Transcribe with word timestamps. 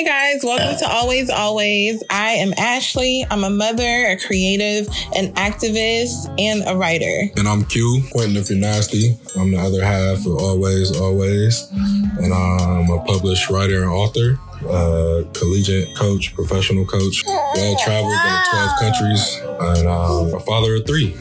Hey 0.00 0.06
guys, 0.06 0.42
welcome 0.42 0.78
to 0.78 0.88
Always 0.88 1.28
Always. 1.28 2.02
I 2.08 2.30
am 2.30 2.54
Ashley. 2.56 3.26
I'm 3.30 3.44
a 3.44 3.50
mother, 3.50 4.06
a 4.06 4.16
creative, 4.16 4.88
an 5.14 5.34
activist, 5.34 6.34
and 6.40 6.62
a 6.66 6.74
writer. 6.74 7.30
And 7.36 7.46
I'm 7.46 7.66
Q, 7.66 8.04
Quentin 8.10 8.38
if 8.38 8.48
you're 8.48 8.58
nasty. 8.58 9.18
I'm 9.36 9.50
the 9.50 9.58
other 9.58 9.84
half 9.84 10.20
of 10.20 10.38
Always 10.38 10.98
Always. 10.98 11.68
And 11.70 12.32
I'm 12.32 12.88
a 12.88 13.04
published 13.04 13.50
writer 13.50 13.82
and 13.82 13.90
author, 13.90 14.38
uh, 14.70 15.24
collegiate 15.32 15.94
coach, 15.96 16.34
professional 16.34 16.84
coach, 16.84 17.22
well 17.26 17.76
traveled 17.84 18.12
in 18.12 18.38
12 18.50 18.78
countries, 18.78 19.40
and 19.60 19.88
um, 19.88 20.34
a 20.34 20.40
father 20.40 20.76
of 20.76 20.86
three. 20.86 21.14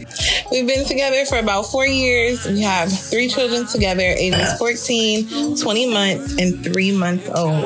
We've 0.51 0.67
been 0.67 0.85
together 0.85 1.25
for 1.25 1.37
about 1.37 1.63
four 1.63 1.85
years. 1.85 2.45
We 2.45 2.61
have 2.61 2.91
three 2.91 3.27
children 3.29 3.67
together, 3.67 4.01
ages 4.01 4.57
14, 4.57 5.55
20 5.57 5.93
months, 5.93 6.35
and 6.39 6.63
three 6.63 6.91
months 6.91 7.29
old. 7.29 7.61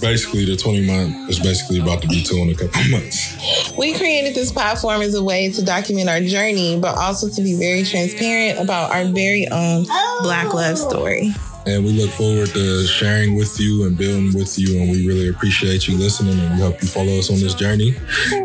Basically, 0.00 0.44
the 0.44 0.56
20 0.56 0.86
month 0.86 1.30
is 1.30 1.38
basically 1.38 1.80
about 1.80 2.02
to 2.02 2.08
be 2.08 2.22
two 2.22 2.36
in 2.36 2.50
a 2.50 2.54
couple 2.54 2.80
of 2.80 2.90
months. 2.90 3.76
We 3.78 3.94
created 3.94 4.34
this 4.34 4.52
platform 4.52 5.00
as 5.00 5.14
a 5.14 5.22
way 5.22 5.50
to 5.52 5.64
document 5.64 6.08
our 6.08 6.20
journey, 6.20 6.78
but 6.78 6.96
also 6.96 7.28
to 7.28 7.42
be 7.42 7.58
very 7.58 7.84
transparent 7.84 8.58
about 8.58 8.90
our 8.90 9.04
very 9.04 9.48
own 9.48 9.84
Black 10.22 10.52
love 10.52 10.78
story. 10.78 11.32
And 11.66 11.84
we 11.84 11.92
look 11.92 12.10
forward 12.10 12.48
to 12.50 12.86
sharing 12.86 13.34
with 13.34 13.58
you 13.58 13.86
and 13.86 13.98
building 13.98 14.32
with 14.38 14.58
you. 14.58 14.80
And 14.80 14.90
we 14.90 15.06
really 15.06 15.28
appreciate 15.28 15.88
you 15.88 15.96
listening. 15.98 16.38
And 16.38 16.54
we 16.54 16.60
hope 16.62 16.80
you 16.80 16.88
follow 16.88 17.18
us 17.18 17.28
on 17.30 17.40
this 17.40 17.54
journey. 17.54 17.96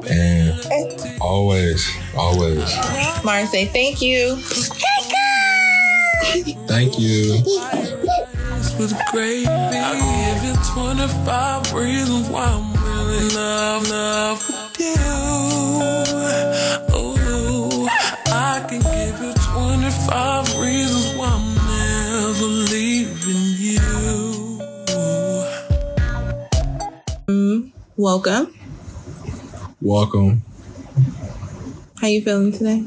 And 0.09 0.59
always, 1.21 1.87
always. 2.17 2.65
Mars, 3.23 3.51
say 3.51 3.65
thank 3.65 4.01
you. 4.01 4.37
Thank 6.67 6.97
you. 6.99 7.43
with 8.79 8.93
gravy. 9.11 9.47
I 9.47 10.33
give 10.33 10.43
you 10.45 10.55
25 10.73 11.73
reasons 11.73 12.29
why 12.29 12.45
I'm 12.45 12.73
really 12.83 13.17
in 13.27 13.35
love, 13.35 13.89
love 13.89 14.47
with 14.47 14.79
you. 14.79 14.95
Oh, 16.93 17.87
I 18.27 18.65
can 18.67 18.81
give 18.81 19.21
you 19.21 19.33
25 19.53 20.59
reasons 20.59 21.15
why 21.17 21.20
Welcome. 28.01 28.51
Welcome. 29.79 30.41
How 32.01 32.07
you 32.07 32.23
feeling 32.23 32.51
today? 32.51 32.83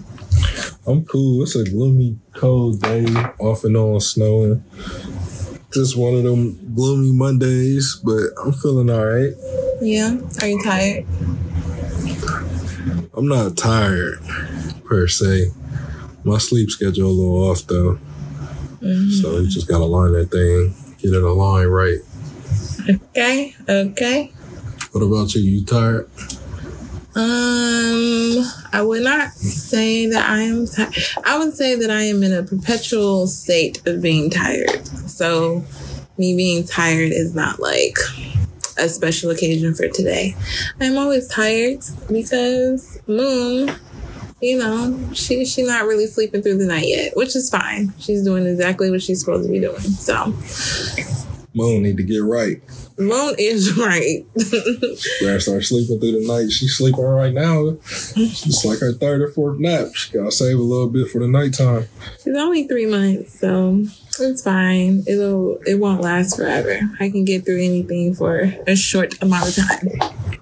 I'm 0.88 1.04
cool. 1.04 1.44
It's 1.44 1.54
a 1.54 1.62
gloomy, 1.62 2.18
cold 2.32 2.82
day, 2.82 3.04
off 3.38 3.62
and 3.62 3.76
on 3.76 4.00
snowing. 4.00 4.64
Just 5.72 5.96
one 5.96 6.16
of 6.16 6.24
them 6.24 6.74
gloomy 6.74 7.12
Mondays, 7.12 7.94
but 8.02 8.24
I'm 8.44 8.54
feeling 8.54 8.90
all 8.90 9.06
right. 9.06 9.30
Yeah. 9.80 10.18
Are 10.42 10.48
you 10.48 10.60
tired? 10.64 11.06
I'm 13.16 13.28
not 13.28 13.56
tired 13.56 14.18
per 14.84 15.06
se. 15.06 15.52
My 16.24 16.38
sleep 16.38 16.70
schedule 16.70 17.06
a 17.06 17.12
little 17.12 17.50
off 17.50 17.64
though. 17.68 18.00
Mm-hmm. 18.80 19.10
So 19.22 19.38
you 19.38 19.48
just 19.48 19.68
gotta 19.68 19.84
line 19.84 20.10
that 20.14 20.32
thing, 20.32 20.74
get 20.98 21.14
it 21.14 21.22
aligned 21.22 21.72
right. 21.72 22.00
Okay. 22.90 23.54
Okay. 23.68 24.33
What 24.94 25.02
about 25.02 25.34
you? 25.34 25.42
You 25.42 25.64
tired? 25.64 26.08
Um, 27.16 28.48
I 28.72 28.80
would 28.80 29.02
not 29.02 29.32
say 29.32 30.06
that 30.06 30.30
I 30.30 30.42
am 30.42 30.68
tired. 30.68 30.94
I 31.24 31.36
would 31.36 31.52
say 31.52 31.74
that 31.74 31.90
I 31.90 32.02
am 32.02 32.22
in 32.22 32.32
a 32.32 32.44
perpetual 32.44 33.26
state 33.26 33.84
of 33.88 34.00
being 34.00 34.30
tired. 34.30 34.86
So, 35.10 35.64
me 36.16 36.36
being 36.36 36.64
tired 36.64 37.10
is 37.10 37.34
not 37.34 37.58
like 37.58 37.98
a 38.78 38.88
special 38.88 39.32
occasion 39.32 39.74
for 39.74 39.88
today. 39.88 40.36
I'm 40.80 40.96
always 40.96 41.26
tired 41.26 41.80
because 42.08 42.96
Moon, 43.08 43.72
you 44.40 44.58
know, 44.58 44.96
she 45.12 45.44
she's 45.44 45.66
not 45.66 45.86
really 45.86 46.06
sleeping 46.06 46.40
through 46.40 46.58
the 46.58 46.66
night 46.66 46.86
yet, 46.86 47.16
which 47.16 47.34
is 47.34 47.50
fine. 47.50 47.92
She's 47.98 48.22
doing 48.22 48.46
exactly 48.46 48.92
what 48.92 49.02
she's 49.02 49.18
supposed 49.18 49.48
to 49.48 49.52
be 49.52 49.58
doing. 49.58 49.80
So, 49.80 50.26
Moon 51.52 51.82
need 51.82 51.96
to 51.96 52.04
get 52.04 52.18
right. 52.22 52.62
Moon 52.96 53.34
is 53.38 53.76
right. 53.78 54.24
Start 55.40 55.64
sleeping 55.64 55.98
through 55.98 56.20
the 56.20 56.24
night. 56.26 56.50
She's 56.52 56.76
sleeping 56.76 57.04
right 57.04 57.32
now. 57.32 57.76
It's 58.16 58.64
like 58.64 58.78
her 58.78 58.92
third 58.92 59.20
or 59.20 59.30
fourth 59.32 59.58
nap. 59.58 59.94
She 59.94 60.12
gotta 60.12 60.30
save 60.30 60.58
a 60.58 60.62
little 60.62 60.88
bit 60.88 61.08
for 61.08 61.18
the 61.18 61.28
nighttime. 61.28 61.88
She's 62.22 62.36
only 62.36 62.68
three 62.68 62.86
months, 62.86 63.38
so 63.40 63.84
it's 64.20 64.42
fine. 64.42 65.02
It'll 65.08 65.56
it 65.66 65.80
won't 65.80 66.02
last 66.02 66.36
forever. 66.36 66.78
I 67.00 67.10
can 67.10 67.24
get 67.24 67.44
through 67.44 67.62
anything 67.62 68.14
for 68.14 68.52
a 68.66 68.76
short 68.76 69.20
amount 69.22 69.48
of 69.48 69.56
time. 69.56 69.88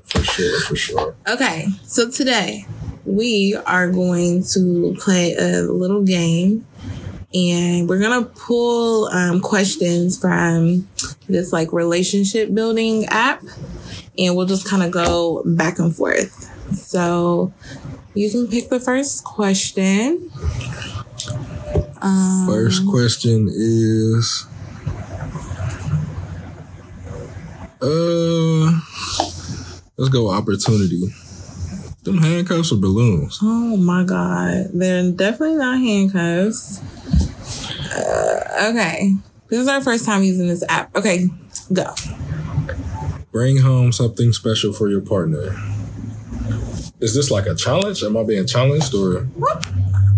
For 0.05 0.23
sure, 0.23 0.61
for 0.61 0.77
sure. 0.77 1.15
Okay, 1.27 1.69
so 1.85 2.11
today 2.11 2.67
we 3.07 3.57
are 3.67 3.91
going 3.91 4.45
to 4.53 4.95
play 5.01 5.35
a 5.37 5.63
little 5.63 6.03
game, 6.03 6.67
and 7.33 7.89
we're 7.89 8.01
gonna 8.01 8.27
pull 8.27 9.07
um, 9.07 9.41
questions 9.41 10.19
from 10.21 10.87
this 11.33 11.53
like 11.53 11.73
relationship 11.73 12.55
building 12.55 13.07
app, 13.07 13.43
and 14.19 14.37
we'll 14.37 14.47
just 14.47 14.69
kind 14.69 14.83
of 14.83 14.91
go 14.91 15.43
back 15.45 15.79
and 15.79 15.95
forth. 15.95 16.49
So 16.77 17.53
you 18.15 18.31
can 18.31 18.47
pick 18.49 18.69
the 18.69 18.81
first 18.81 19.25
question. 19.25 20.31
Um, 22.01 22.47
First 22.49 22.87
question 22.87 23.49
is 23.51 24.47
uh 27.81 28.81
let's 29.97 30.11
go 30.11 30.31
opportunity. 30.31 31.13
Them 32.03 32.19
handcuffs 32.19 32.73
or 32.73 32.77
balloons? 32.77 33.39
Oh 33.41 33.77
my 33.77 34.03
god, 34.03 34.71
they're 34.75 35.11
definitely 35.13 35.57
not 35.57 35.79
handcuffs. 35.79 36.81
Uh, 37.95 38.71
okay, 38.71 39.15
this 39.53 39.61
is 39.61 39.69
our 39.69 39.83
first 39.83 40.07
time 40.07 40.23
using 40.23 40.49
this 40.49 40.65
app. 40.71 40.97
Okay, 40.97 41.27
go. 41.73 41.85
Bring 43.31 43.59
home 43.59 43.93
something 43.93 44.33
special 44.33 44.73
for 44.73 44.89
your 44.89 45.03
partner. 45.03 45.55
Is 47.01 47.15
this 47.15 47.31
like 47.31 47.45
a 47.47 47.55
challenge? 47.55 48.03
Am 48.03 48.17
I 48.17 48.23
being 48.25 48.47
challenged 48.47 48.95
or 48.95 49.29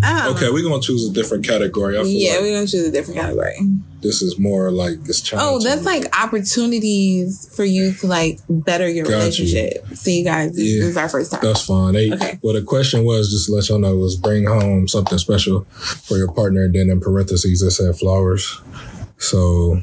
Oh. 0.06 0.34
okay? 0.36 0.50
We're 0.50 0.62
gonna 0.62 0.82
choose 0.82 1.08
a 1.08 1.12
different 1.12 1.46
category. 1.46 1.98
I 1.98 2.02
feel 2.02 2.10
Yeah, 2.12 2.32
like 2.34 2.40
we're 2.42 2.54
gonna 2.54 2.66
choose 2.66 2.86
a 2.86 2.90
different 2.92 3.18
category. 3.18 3.56
this 4.02 4.20
is 4.22 4.38
more 4.38 4.70
like 4.70 5.02
this 5.04 5.20
challenge. 5.22 5.64
Oh, 5.64 5.66
that's 5.68 5.84
like 5.86 6.04
opportunities 6.22 7.48
for 7.56 7.64
you 7.64 7.92
to 7.94 8.06
like 8.06 8.38
better 8.48 8.88
your 8.88 9.04
Got 9.06 9.10
you. 9.12 9.16
relationship. 9.46 9.86
See, 9.94 10.18
you 10.18 10.24
guys, 10.24 10.52
this, 10.52 10.68
Yeah. 10.68 10.80
this 10.80 10.90
is 10.90 10.96
our 10.98 11.08
first 11.08 11.30
time. 11.32 11.40
That's 11.42 11.62
fine. 11.62 11.94
They, 11.94 12.12
Okay. 12.12 12.38
Well, 12.42 12.52
the 12.54 12.62
question 12.62 13.04
was 13.04 13.30
just 13.30 13.46
to 13.46 13.52
let 13.52 13.68
y'all 13.68 13.78
know 13.78 13.96
was 13.96 14.16
bring 14.16 14.44
home 14.46 14.86
something 14.88 15.16
special 15.18 15.66
for 15.72 16.18
your 16.18 16.30
partner. 16.30 16.64
And 16.64 16.74
then 16.74 16.90
in 16.90 17.00
parentheses, 17.00 17.62
it 17.62 17.70
said 17.70 17.96
flowers. 17.96 18.60
So 19.18 19.80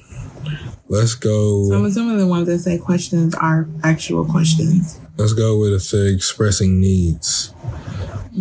let's 0.89 1.15
go. 1.15 1.67
So 1.69 1.75
I'm 1.75 1.85
assuming 1.85 2.17
the 2.17 2.27
ones 2.27 2.47
that 2.47 2.59
say 2.59 2.77
questions 2.77 3.33
are 3.35 3.67
actual 3.83 4.25
questions. 4.25 4.99
let's 5.17 5.33
go 5.33 5.59
with 5.59 5.73
it 5.73 5.79
say 5.79 6.13
expressing 6.13 6.79
needs. 6.79 7.53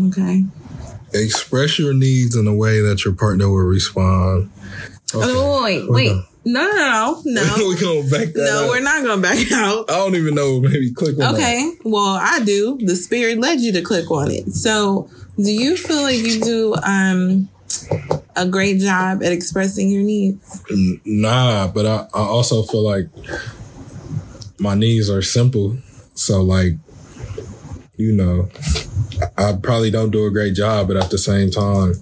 Okay. 0.09 0.45
Express 1.13 1.79
your 1.79 1.95
needs 1.95 2.37
in 2.37 2.47
a 2.47 2.55
way 2.55 2.81
that 2.81 3.05
your 3.05 3.15
partner 3.15 3.49
will 3.49 3.57
respond. 3.57 4.51
Okay. 5.15 5.27
Oh 5.27 5.65
wait, 5.65 5.89
We're 5.89 5.95
wait. 5.95 6.25
No, 6.45 6.67
no, 6.67 7.23
no, 7.25 7.45
no. 7.45 7.55
we're 7.67 7.81
gonna 7.81 8.09
back 8.09 8.33
that 8.33 8.45
no, 8.51 8.65
up. 8.65 8.71
we're 8.71 8.81
not 8.81 9.05
gonna 9.05 9.21
back 9.21 9.53
out. 9.53 9.91
I 9.91 9.95
don't 9.95 10.15
even 10.15 10.35
know. 10.35 10.61
Maybe 10.61 10.93
click 10.93 11.13
on 11.15 11.19
that. 11.19 11.35
Okay. 11.35 11.73
Well, 11.85 12.19
I 12.21 12.41
do. 12.41 12.79
The 12.81 12.97
spirit 12.97 13.39
led 13.39 13.61
you 13.61 13.73
to 13.73 13.83
click 13.83 14.11
on 14.11 14.31
it. 14.31 14.51
So, 14.53 15.11
do 15.37 15.51
you 15.51 15.77
feel 15.77 16.03
like 16.03 16.17
you 16.17 16.41
do 16.41 16.75
um 16.83 17.49
a 18.37 18.49
great 18.49 18.81
job 18.81 19.23
at 19.23 19.33
expressing 19.33 19.91
your 19.91 20.03
needs? 20.03 20.63
Nah, 21.05 21.69
but 21.69 21.87
I, 21.87 22.07
I 22.15 22.21
also 22.21 22.63
feel 22.63 22.85
like 22.85 23.07
my 24.59 24.75
needs 24.75 25.11
are 25.11 25.23
simple. 25.23 25.79
So 26.15 26.43
like, 26.43 26.75
you 27.97 28.13
know, 28.13 28.49
I 29.37 29.53
probably 29.63 29.91
don't 29.91 30.11
do 30.11 30.27
a 30.27 30.31
great 30.31 30.55
job, 30.55 30.89
but 30.89 30.97
at 30.97 31.11
the 31.11 31.19
same 31.19 31.51
time, 31.51 31.95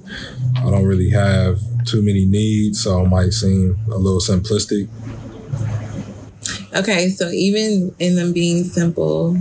I 0.56 0.70
don't 0.70 0.84
really 0.84 1.10
have 1.10 1.58
too 1.84 2.02
many 2.02 2.26
needs, 2.26 2.82
so 2.82 3.04
it 3.04 3.08
might 3.08 3.32
seem 3.32 3.76
a 3.90 3.96
little 3.96 4.20
simplistic. 4.20 4.88
Okay, 6.74 7.08
so 7.08 7.30
even 7.30 7.94
in 7.98 8.14
them 8.14 8.32
being 8.32 8.64
simple, 8.64 9.36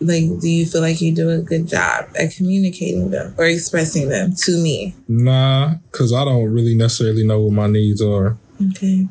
like, 0.00 0.24
do 0.40 0.48
you 0.48 0.64
feel 0.66 0.80
like 0.80 1.00
you 1.00 1.14
do 1.14 1.28
a 1.30 1.38
good 1.38 1.68
job 1.68 2.06
at 2.18 2.32
communicating 2.34 3.10
them 3.10 3.34
or 3.36 3.44
expressing 3.44 4.08
them 4.08 4.34
to 4.34 4.56
me? 4.62 4.94
Nah, 5.08 5.74
because 5.90 6.12
I 6.12 6.24
don't 6.24 6.50
really 6.50 6.74
necessarily 6.74 7.26
know 7.26 7.40
what 7.42 7.52
my 7.52 7.66
needs 7.66 8.00
are. 8.00 8.38
Okay. 8.70 9.06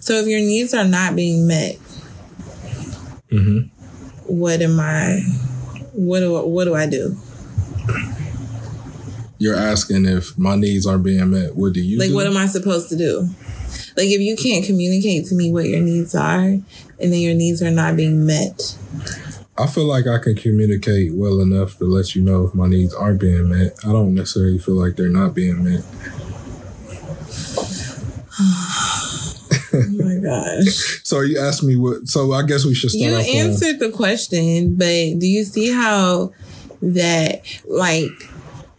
So 0.00 0.14
if 0.14 0.26
your 0.26 0.40
needs 0.40 0.72
are 0.74 0.84
not 0.86 1.16
being 1.16 1.46
met, 1.46 1.76
hmm 3.30 3.60
what 4.26 4.60
am 4.60 4.78
I? 4.78 5.20
What 5.94 6.20
do 6.20 6.32
what 6.46 6.64
do 6.64 6.74
I 6.74 6.86
do? 6.86 7.16
You're 9.38 9.56
asking 9.56 10.04
if 10.06 10.36
my 10.36 10.56
needs 10.56 10.86
aren't 10.86 11.04
being 11.04 11.30
met. 11.30 11.54
What 11.56 11.72
do 11.72 11.80
you 11.80 11.98
Like, 11.98 12.08
do? 12.08 12.14
what 12.14 12.26
am 12.26 12.36
I 12.36 12.46
supposed 12.46 12.88
to 12.90 12.96
do? 12.96 13.28
Like 13.98 14.10
if 14.10 14.20
you 14.20 14.36
can't 14.36 14.64
communicate 14.64 15.26
to 15.26 15.34
me 15.34 15.50
what 15.50 15.64
your 15.64 15.80
needs 15.80 16.14
are 16.14 16.44
and 16.44 16.62
then 17.00 17.14
your 17.18 17.34
needs 17.34 17.60
are 17.60 17.70
not 17.72 17.96
being 17.96 18.24
met. 18.24 18.78
I 19.58 19.66
feel 19.66 19.86
like 19.86 20.06
I 20.06 20.18
can 20.18 20.36
communicate 20.36 21.14
well 21.14 21.40
enough 21.40 21.78
to 21.78 21.84
let 21.84 22.14
you 22.14 22.22
know 22.22 22.46
if 22.46 22.54
my 22.54 22.68
needs 22.68 22.94
aren't 22.94 23.20
being 23.20 23.48
met. 23.48 23.72
I 23.84 23.90
don't 23.90 24.14
necessarily 24.14 24.58
feel 24.58 24.76
like 24.76 24.94
they're 24.94 25.08
not 25.08 25.34
being 25.34 25.64
met. 25.64 25.84
Oh 29.70 29.84
my 29.98 30.16
gosh. 30.22 31.00
So 31.04 31.20
you 31.20 31.38
asked 31.38 31.62
me 31.62 31.76
what. 31.76 32.06
So 32.08 32.32
I 32.32 32.42
guess 32.42 32.64
we 32.64 32.74
should 32.74 32.90
start. 32.90 33.10
You 33.10 33.16
on- 33.16 33.46
answered 33.48 33.80
the 33.80 33.90
question, 33.90 34.76
but 34.76 34.86
do 35.18 35.26
you 35.26 35.44
see 35.44 35.70
how 35.70 36.32
that 36.80 37.42
like 37.66 38.10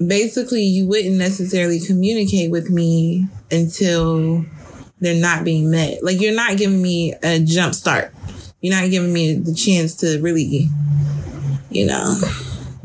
basically 0.05 0.63
you 0.63 0.87
wouldn't 0.87 1.17
necessarily 1.17 1.79
communicate 1.79 2.51
with 2.51 2.69
me 2.69 3.27
until 3.51 4.45
they're 4.99 5.19
not 5.19 5.43
being 5.43 5.71
met. 5.71 6.03
Like 6.03 6.19
you're 6.19 6.35
not 6.35 6.57
giving 6.57 6.81
me 6.81 7.13
a 7.23 7.39
jump 7.39 7.73
start. 7.73 8.13
You're 8.61 8.79
not 8.79 8.89
giving 8.89 9.13
me 9.13 9.35
the 9.35 9.53
chance 9.53 9.95
to 9.97 10.19
really, 10.21 10.67
you 11.69 11.85
know, 11.85 12.19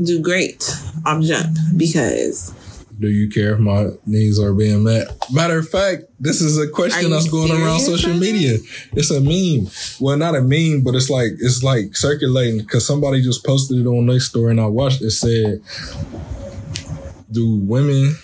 do 0.03 0.21
great 0.21 0.65
off 1.05 1.23
jump 1.23 1.57
because 1.77 2.53
Do 3.01 3.09
you 3.09 3.29
care 3.29 3.55
if 3.55 3.59
my 3.59 3.89
needs 4.07 4.39
are 4.39 4.55
being 4.55 4.85
met? 4.85 5.09
Matter 5.33 5.59
of 5.59 5.69
fact, 5.69 6.05
this 6.21 6.41
is 6.41 6.57
a 6.59 6.69
question 6.69 7.11
that's 7.11 7.29
going 7.29 7.51
around 7.51 7.81
social 7.81 8.15
media. 8.15 8.59
It's 8.93 9.11
a 9.11 9.21
meme. 9.21 9.69
Well, 10.01 10.17
not 10.17 10.37
a 10.37 10.41
meme, 10.41 10.83
but 10.85 10.95
it's 10.95 11.11
like 11.11 11.33
it's 11.41 11.63
like 11.65 11.97
circulating 11.97 12.59
because 12.61 12.87
somebody 12.87 13.21
just 13.21 13.45
posted 13.45 13.79
it 13.79 13.87
on 13.87 14.07
their 14.07 14.21
story 14.21 14.53
and 14.53 14.61
I 14.61 14.67
watched 14.67 15.03
it. 15.03 15.11
Said, 15.11 15.61
"Do 17.31 17.57
women 17.57 18.15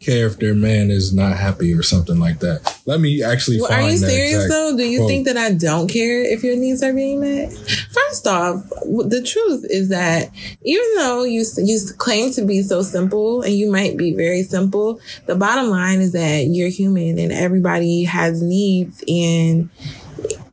care 0.00 0.26
if 0.26 0.38
their 0.38 0.54
man 0.54 0.90
is 0.90 1.12
not 1.12 1.36
happy 1.36 1.72
or 1.74 1.82
something 1.82 2.18
like 2.18 2.40
that?" 2.40 2.78
Let 2.86 3.00
me 3.00 3.22
actually 3.22 3.60
Well, 3.60 3.70
are 3.70 3.90
you 3.90 3.98
serious 3.98 4.48
though? 4.48 4.74
Do 4.74 4.82
you 4.82 5.00
quote. 5.00 5.08
think 5.10 5.26
that 5.26 5.36
I 5.36 5.52
don't 5.52 5.88
care 5.88 6.22
if 6.22 6.42
your 6.42 6.56
needs 6.56 6.82
are 6.82 6.94
being 6.94 7.20
met? 7.20 7.52
First 7.90 8.26
off, 8.26 8.66
the 8.86 9.22
truth 9.22 9.66
is 9.68 9.90
that 9.90 10.30
even 10.62 10.86
though 10.96 11.24
you 11.24 11.44
you 11.58 11.78
claim 11.98 12.32
to 12.32 12.46
be 12.46 12.62
so 12.62 12.80
simple 12.82 13.42
and 13.42 13.52
you 13.52 13.70
might 13.70 13.98
be 13.98 14.14
very 14.14 14.42
simple, 14.42 15.00
the 15.26 15.34
bottom 15.34 15.68
line 15.68 16.00
is 16.00 16.12
that 16.12 16.46
you're 16.46 16.70
human 16.70 17.18
and 17.18 17.30
everybody 17.30 18.04
has 18.04 18.40
needs 18.40 19.04
and 19.06 19.68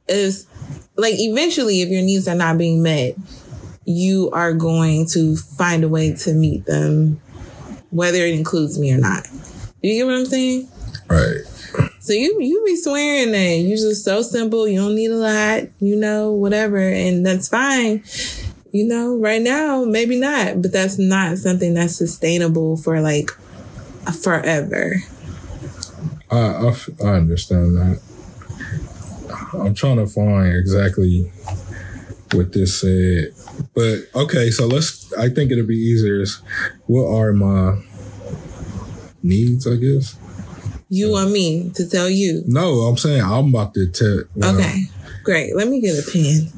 is 0.10 0.46
like 0.98 1.16
eventually 1.18 1.82
if 1.82 1.90
your 1.90 2.02
needs 2.02 2.28
are 2.28 2.36
not 2.36 2.58
being 2.58 2.84
met, 2.84 3.16
you 3.86 4.30
are 4.32 4.54
going 4.54 5.08
to 5.14 5.36
find 5.36 5.84
a 5.84 5.88
way 5.90 6.14
to 6.14 6.34
meet 6.34 6.66
them 6.66 7.22
whether 7.96 8.18
it 8.20 8.36
includes 8.36 8.78
me 8.78 8.92
or 8.94 8.98
not. 8.98 9.26
You 9.82 9.94
get 9.94 10.06
what 10.06 10.16
I'm 10.16 10.26
saying? 10.26 10.68
right? 11.08 11.38
So 12.00 12.14
you 12.14 12.40
you 12.42 12.64
be 12.66 12.76
swearing 12.76 13.32
that 13.32 13.58
you 13.58 13.76
just 13.78 14.04
so 14.04 14.22
simple, 14.22 14.68
you 14.68 14.80
don't 14.80 14.96
need 14.96 15.12
a 15.12 15.16
lot, 15.16 15.64
you 15.80 15.96
know, 15.96 16.32
whatever, 16.32 16.78
and 16.78 17.26
that's 17.26 17.48
fine. 17.48 18.04
You 18.72 18.86
know, 18.88 19.16
right 19.18 19.42
now 19.42 19.86
maybe 19.86 20.20
not, 20.20 20.62
but 20.62 20.74
that's 20.74 21.00
not 21.00 21.38
something 21.38 21.74
that's 21.74 21.96
sustainable 21.96 22.76
for 22.78 23.00
like 23.00 23.32
forever. 24.22 24.98
I, 26.30 26.38
I 26.38 26.76
I 27.04 27.08
understand 27.16 27.78
that. 27.78 28.02
I'm 29.54 29.74
trying 29.74 29.98
to 29.98 30.08
find 30.08 30.54
exactly 30.56 31.32
what 32.34 32.52
this 32.52 32.82
said. 32.82 33.34
But 33.76 34.08
okay, 34.16 34.50
so 34.52 34.68
let's 34.68 35.12
I 35.14 35.30
think 35.30 35.52
it'll 35.52 35.68
be 35.68 35.76
easier 35.76 36.24
what 36.88 37.08
are 37.08 37.34
my 37.34 37.82
needs, 39.22 39.68
I 39.68 39.76
guess? 39.76 40.18
You 40.88 41.12
want 41.12 41.32
me 41.32 41.72
to 41.76 41.90
tell 41.90 42.10
you? 42.10 42.44
No, 42.46 42.82
I'm 42.82 42.96
saying 42.98 43.22
I'm 43.22 43.50
about 43.50 43.74
to 43.74 43.88
tell 43.90 44.24
well, 44.36 44.56
Okay, 44.56 44.84
great. 45.24 45.56
Let 45.56 45.68
me 45.68 45.82
get 45.82 45.98
a 45.98 46.10
pen. 46.10 46.52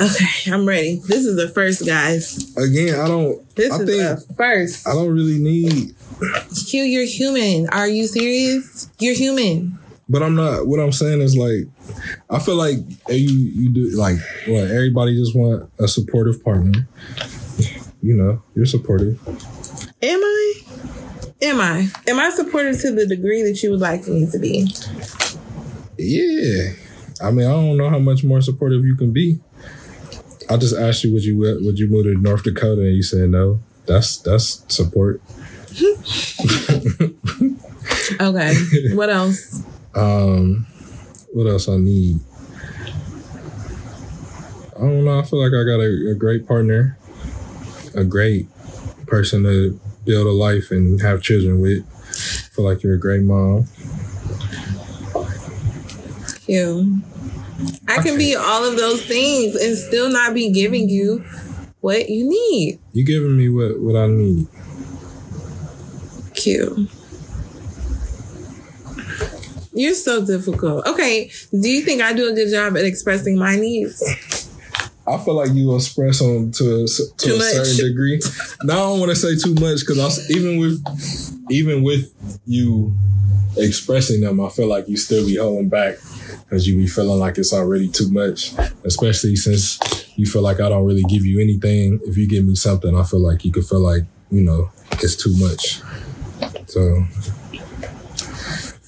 Okay, 0.00 0.50
I'm 0.52 0.66
ready. 0.66 1.00
This 1.06 1.24
is 1.24 1.36
the 1.36 1.48
first, 1.48 1.86
guys. 1.86 2.54
Again, 2.56 3.00
I 3.00 3.08
don't 3.08 3.54
This 3.54 3.72
I 3.72 3.82
is 3.82 3.88
think 3.88 4.28
the 4.28 4.34
first. 4.34 4.86
I 4.86 4.92
don't 4.92 5.10
really 5.14 5.38
need 5.38 5.94
Q, 6.66 6.82
you're 6.82 7.06
human. 7.06 7.68
Are 7.70 7.88
you 7.88 8.06
serious? 8.06 8.90
You're 8.98 9.14
human. 9.14 9.78
But 10.10 10.24
I'm 10.24 10.34
not 10.34 10.66
what 10.66 10.80
I'm 10.80 10.92
saying 10.92 11.20
is 11.20 11.36
like 11.36 11.68
I 12.28 12.40
feel 12.40 12.56
like 12.56 12.78
you 13.08 13.28
you 13.28 13.70
do 13.70 13.96
like 13.96 14.16
what 14.48 14.64
everybody 14.64 15.14
just 15.14 15.36
want 15.36 15.70
a 15.78 15.86
supportive 15.86 16.44
partner. 16.44 16.88
You 18.02 18.16
know, 18.16 18.42
you're 18.54 18.66
supportive. 18.66 19.20
Am 20.02 20.20
I? 20.20 20.54
Am 21.42 21.60
I? 21.60 21.88
Am 22.08 22.18
I 22.18 22.30
supportive 22.30 22.80
to 22.80 22.92
the 22.92 23.06
degree 23.06 23.42
that 23.42 23.62
you 23.62 23.70
would 23.70 23.80
like 23.80 24.06
me 24.08 24.26
to 24.30 24.38
be? 24.38 24.66
Yeah. 25.96 26.72
I 27.22 27.30
mean, 27.30 27.46
I 27.46 27.50
don't 27.50 27.76
know 27.76 27.90
how 27.90 27.98
much 27.98 28.24
more 28.24 28.40
supportive 28.40 28.84
you 28.84 28.96
can 28.96 29.12
be. 29.12 29.38
I 30.48 30.56
just 30.56 30.74
asked 30.74 31.04
you 31.04 31.12
would 31.12 31.24
you 31.24 31.38
would 31.38 31.78
you 31.78 31.88
move 31.88 32.04
to 32.04 32.14
North 32.14 32.42
Dakota 32.42 32.82
and 32.82 32.96
you 32.96 33.02
said 33.02 33.30
no. 33.30 33.60
That's 33.86 34.18
that's 34.18 34.64
support. 34.74 35.22
Okay. 38.20 38.54
what 38.94 39.08
else? 39.08 39.62
Um 39.94 40.66
what 41.32 41.46
else 41.46 41.68
I 41.68 41.76
need? 41.76 42.20
I 44.76 44.80
don't 44.80 45.04
know. 45.04 45.18
I 45.18 45.22
feel 45.22 45.42
like 45.42 45.52
I 45.52 45.64
got 45.64 45.80
a, 45.80 46.10
a 46.12 46.14
great 46.14 46.46
partner, 46.46 46.98
a 47.94 48.04
great 48.04 48.48
person 49.06 49.42
to 49.42 49.78
build 50.04 50.26
a 50.26 50.30
life 50.30 50.70
and 50.70 51.00
have 51.02 51.20
children 51.22 51.60
with. 51.60 51.84
I 51.84 52.54
feel 52.54 52.64
like 52.64 52.82
you're 52.82 52.94
a 52.94 52.98
great 52.98 53.22
mom. 53.22 53.66
You. 56.46 57.00
I 57.86 57.98
can 58.02 58.16
be 58.16 58.34
all 58.34 58.64
of 58.64 58.76
those 58.76 59.04
things 59.04 59.54
and 59.54 59.76
still 59.76 60.10
not 60.10 60.32
be 60.34 60.50
giving 60.50 60.88
you 60.88 61.24
what 61.80 62.08
you 62.08 62.28
need. 62.28 62.80
You 62.92 63.04
giving 63.04 63.36
me 63.36 63.48
what 63.48 63.78
what 63.80 63.96
I 63.96 64.06
need. 64.06 64.46
Q. 66.34 66.88
You're 69.72 69.94
so 69.94 70.24
difficult. 70.24 70.86
Okay. 70.86 71.30
Do 71.52 71.68
you 71.68 71.82
think 71.82 72.02
I 72.02 72.12
do 72.12 72.28
a 72.28 72.32
good 72.34 72.50
job 72.50 72.76
at 72.76 72.84
expressing 72.84 73.38
my 73.38 73.56
needs? 73.56 74.02
I 75.06 75.18
feel 75.18 75.34
like 75.34 75.52
you 75.52 75.74
express 75.74 76.20
them 76.20 76.52
to 76.52 76.84
a, 76.84 76.86
to 76.86 77.02
Too 77.16 77.34
a 77.34 77.38
much. 77.38 77.52
certain 77.52 77.88
degree. 77.88 78.20
Now 78.62 78.74
I 78.74 78.76
don't 78.90 79.00
want 79.00 79.10
to 79.10 79.16
say 79.16 79.34
too 79.36 79.54
much 79.54 79.80
because 79.80 80.30
even 80.30 80.58
with 80.58 80.82
even 81.50 81.82
with 81.82 82.12
you 82.46 82.94
expressing 83.56 84.20
them, 84.20 84.40
I 84.40 84.48
feel 84.50 84.68
like 84.68 84.88
you 84.88 84.96
still 84.96 85.26
be 85.26 85.36
holding 85.36 85.68
back 85.68 85.96
because 86.44 86.68
you 86.68 86.76
be 86.76 86.86
feeling 86.86 87.18
like 87.18 87.38
it's 87.38 87.52
already 87.52 87.88
too 87.88 88.10
much. 88.12 88.52
Especially 88.84 89.34
since 89.36 89.80
you 90.16 90.26
feel 90.26 90.42
like 90.42 90.60
I 90.60 90.68
don't 90.68 90.84
really 90.86 91.02
give 91.04 91.24
you 91.24 91.40
anything. 91.40 91.98
If 92.04 92.16
you 92.16 92.28
give 92.28 92.44
me 92.44 92.54
something, 92.54 92.96
I 92.96 93.02
feel 93.02 93.20
like 93.20 93.44
you 93.44 93.50
could 93.52 93.66
feel 93.66 93.80
like 93.80 94.02
you 94.30 94.42
know 94.42 94.70
it's 94.92 95.16
too 95.16 95.34
much. 95.38 95.80
So 96.66 97.04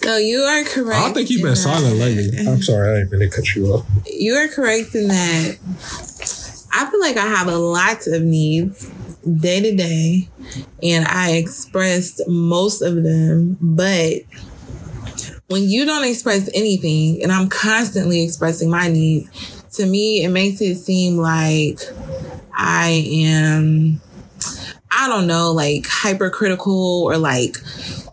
So 0.02 0.16
you 0.16 0.40
are 0.40 0.64
correct. 0.64 1.00
I 1.00 1.12
think 1.12 1.30
you've 1.30 1.40
in 1.40 1.46
been 1.46 1.54
that. 1.54 1.56
silent 1.56 1.96
lately. 1.96 2.46
I'm 2.46 2.62
sorry, 2.62 2.90
I 2.90 2.94
didn't 2.98 3.12
mean 3.18 3.30
to 3.30 3.36
cut 3.36 3.54
you 3.54 3.66
off. 3.66 3.86
You 4.06 4.34
are 4.34 4.48
correct 4.48 4.94
in 4.94 5.08
that 5.08 5.58
I 6.72 6.90
feel 6.90 7.00
like 7.00 7.16
I 7.16 7.26
have 7.26 7.48
a 7.48 7.56
lot 7.58 8.06
of 8.06 8.22
needs 8.22 8.90
day 9.24 9.60
to 9.60 9.76
day, 9.76 10.28
and 10.82 11.06
I 11.06 11.32
expressed 11.32 12.20
most 12.26 12.82
of 12.82 13.02
them. 13.02 13.58
But 13.60 14.22
when 15.48 15.68
you 15.68 15.84
don't 15.84 16.04
express 16.04 16.48
anything, 16.54 17.22
and 17.22 17.30
I'm 17.30 17.48
constantly 17.48 18.24
expressing 18.24 18.70
my 18.70 18.88
needs, 18.88 19.28
to 19.74 19.86
me, 19.86 20.24
it 20.24 20.30
makes 20.30 20.60
it 20.60 20.76
seem 20.76 21.18
like 21.18 21.80
I 22.54 23.06
am, 23.10 24.00
I 24.90 25.08
don't 25.08 25.26
know, 25.26 25.52
like 25.52 25.86
hypercritical 25.86 27.04
or 27.04 27.18
like 27.18 27.56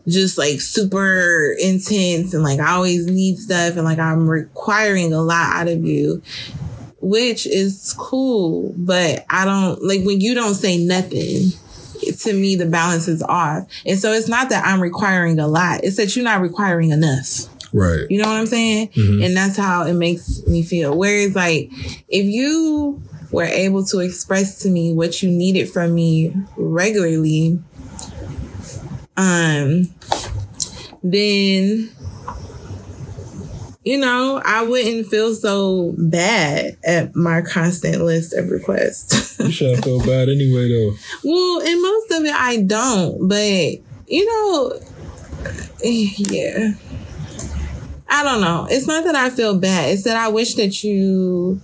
just 0.10 0.38
like 0.38 0.62
super 0.62 1.56
intense 1.60 2.34
and 2.34 2.44
like 2.44 2.60
I 2.60 2.72
always 2.72 3.06
need 3.06 3.38
stuff 3.38 3.76
and 3.76 3.84
like 3.84 4.00
I'm 4.00 4.30
requiring 4.30 5.14
a 5.14 5.22
lot 5.22 5.56
out 5.56 5.68
of 5.68 5.86
you, 5.86 6.22
which 7.02 7.46
is 7.46 7.94
cool. 7.98 8.74
But 8.78 9.26
I 9.30 9.46
don't 9.46 9.84
like 9.84 10.04
when 10.04 10.22
you 10.22 10.34
don't 10.34 10.56
say 10.56 10.78
nothing. 10.78 11.52
To 12.22 12.34
me, 12.34 12.56
the 12.56 12.66
balance 12.66 13.10
is 13.10 13.22
off. 13.22 13.68
And 13.86 14.00
so 14.00 14.14
it's 14.14 14.30
not 14.30 14.50
that 14.50 14.66
I'm 14.66 14.82
requiring 14.82 15.38
a 15.38 15.48
lot. 15.48 15.82
It's 15.84 15.98
that 15.98 16.16
you're 16.16 16.24
not 16.24 16.40
requiring 16.42 16.92
enough. 16.92 17.46
Right. 17.74 18.06
You 18.10 18.22
know 18.22 18.28
what 18.28 18.38
I'm 18.38 18.48
saying? 18.48 18.90
Mhm. 18.96 19.26
And 19.26 19.36
that's 19.36 19.58
how 19.58 19.86
it 19.86 19.94
makes 19.94 20.42
me 20.48 20.64
feel. 20.64 20.98
Whereas, 20.98 21.36
like, 21.36 21.70
if 22.08 22.26
you 22.26 23.02
were 23.32 23.44
able 23.44 23.84
to 23.86 24.00
express 24.00 24.60
to 24.60 24.70
me 24.70 24.94
what 24.94 25.22
you 25.22 25.30
needed 25.30 25.70
from 25.70 25.94
me 25.94 26.34
regularly, 26.58 27.60
um, 29.20 29.84
then 31.04 31.90
you 33.84 33.98
know 33.98 34.42
I 34.44 34.64
wouldn't 34.64 35.08
feel 35.08 35.36
so 35.36 35.94
bad 35.98 36.78
at 36.86 37.16
my 37.16 37.42
constant 37.42 38.02
list 38.02 38.34
of 38.34 38.50
requests. 38.50 39.38
You 39.40 39.52
shouldn't 39.52 39.86
feel 39.86 40.00
bad 40.00 40.28
anyway, 40.28 40.68
though. 40.68 40.94
well, 41.24 41.62
and 41.62 41.82
most 41.82 42.12
of 42.12 42.26
it 42.26 42.36
I 42.36 42.58
don't, 42.62 43.28
but 43.28 43.78
you 44.08 44.26
know, 44.26 44.80
eh, 45.84 46.10
yeah. 46.18 46.74
I 48.10 48.24
don't 48.24 48.42
know. 48.42 48.68
It's 48.70 48.86
not 48.88 49.06
that 49.06 49.16
I 49.16 49.30
feel 49.30 49.58
bad. 49.58 49.94
It's 49.94 50.04
that 50.04 50.18
I 50.18 50.28
wish 50.28 50.56
that 50.56 50.84
you 50.84 51.62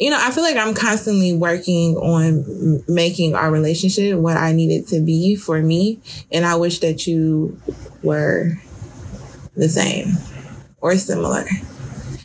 you 0.00 0.08
know, 0.08 0.18
I 0.18 0.30
feel 0.30 0.42
like 0.42 0.56
I'm 0.56 0.72
constantly 0.72 1.34
working 1.34 1.94
on 1.96 2.82
making 2.88 3.34
our 3.34 3.50
relationship 3.50 4.18
what 4.18 4.38
I 4.38 4.52
need 4.52 4.70
it 4.70 4.88
to 4.88 5.00
be 5.00 5.36
for 5.36 5.60
me. 5.60 6.00
And 6.32 6.46
I 6.46 6.56
wish 6.56 6.78
that 6.80 7.06
you 7.06 7.60
were 8.02 8.54
the 9.54 9.68
same 9.68 10.16
or 10.80 10.96
similar. 10.96 11.44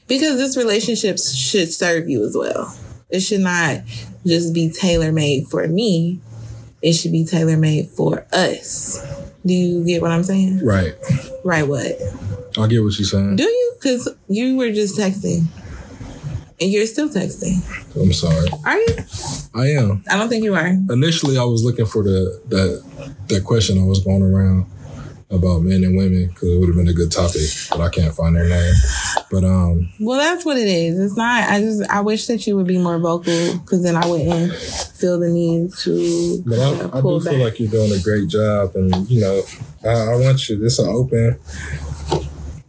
Because 0.08 0.38
this 0.38 0.56
relationship 0.56 1.20
should 1.20 1.72
serve 1.74 2.08
you 2.08 2.24
as 2.24 2.36
well. 2.38 2.74
It 3.10 3.20
should 3.20 3.42
not 3.42 3.82
just 4.26 4.54
be 4.54 4.72
tailor 4.72 5.12
made 5.12 5.48
for 5.48 5.68
me, 5.68 6.22
it 6.82 6.94
should 6.94 7.12
be 7.12 7.26
tailor 7.26 7.58
made 7.58 7.90
for 7.90 8.26
us. 8.32 9.06
Do 9.46 9.54
you 9.54 9.86
get 9.86 10.02
what 10.02 10.12
I'm 10.12 10.24
saying? 10.24 10.66
Right. 10.66 10.96
Right, 11.44 11.68
what? 11.68 11.98
I 12.58 12.68
get 12.68 12.84
what 12.84 12.98
you're 12.98 13.06
saying. 13.06 13.36
Do 13.36 13.44
you? 13.44 13.74
Because 13.78 14.08
you 14.30 14.56
were 14.56 14.72
just 14.72 14.98
texting. 14.98 15.48
And 16.62 16.72
you're 16.72 16.86
still 16.86 17.10
texting. 17.10 17.60
I'm 18.02 18.14
sorry. 18.14 18.48
Are 18.64 18.78
you? 18.78 18.96
I 19.54 19.68
am. 19.82 20.04
I 20.10 20.18
don't 20.18 20.30
think 20.30 20.44
you 20.44 20.56
are. 20.56 20.68
Initially, 20.68 21.38
I 21.38 21.44
was 21.44 21.64
looking 21.64 21.86
for 21.86 22.02
the 22.04 22.42
that 22.48 23.16
that 23.28 23.44
question 23.44 23.78
I 23.78 23.84
was 23.84 24.00
going 24.00 24.22
around 24.22 24.66
about 25.32 25.62
men 25.64 25.84
and 25.84 25.98
women 25.98 26.28
because 26.28 26.50
it 26.50 26.60
would 26.60 26.68
have 26.68 26.78
been 26.78 26.88
a 26.88 26.94
good 26.94 27.12
topic, 27.12 27.42
but 27.72 27.82
I 27.82 27.90
can't 27.90 28.14
find 28.14 28.36
their 28.36 28.48
name. 28.48 28.74
But 29.32 29.44
um, 29.44 29.90
Well, 30.00 30.18
that's 30.20 30.46
what 30.46 30.56
it 30.58 30.68
is. 30.68 30.98
It's 31.00 31.18
not. 31.18 31.50
I 31.50 31.60
just. 31.60 31.90
I 31.90 32.02
wish 32.02 32.28
that 32.28 32.46
you 32.48 32.56
would 32.56 32.68
be 32.68 32.78
more 32.78 33.00
vocal, 33.00 33.58
because 33.58 33.84
then 33.84 33.96
I 33.98 34.08
wouldn't 34.08 34.54
feel 34.54 35.20
the 35.20 35.28
need 35.28 35.74
to 35.80 36.44
but 36.46 36.60
I, 36.60 36.98
I 36.98 37.02
do 37.02 37.20
feel 37.20 37.44
like 37.44 37.60
you're 37.60 37.70
doing 37.70 37.92
a 37.92 38.02
great 38.02 38.30
job, 38.30 38.76
and 38.76 39.10
you 39.10 39.20
know, 39.20 39.42
I, 39.84 40.14
I 40.14 40.16
want 40.18 40.48
you. 40.48 40.58
This 40.58 40.80
an 40.80 40.88
open 40.88 41.38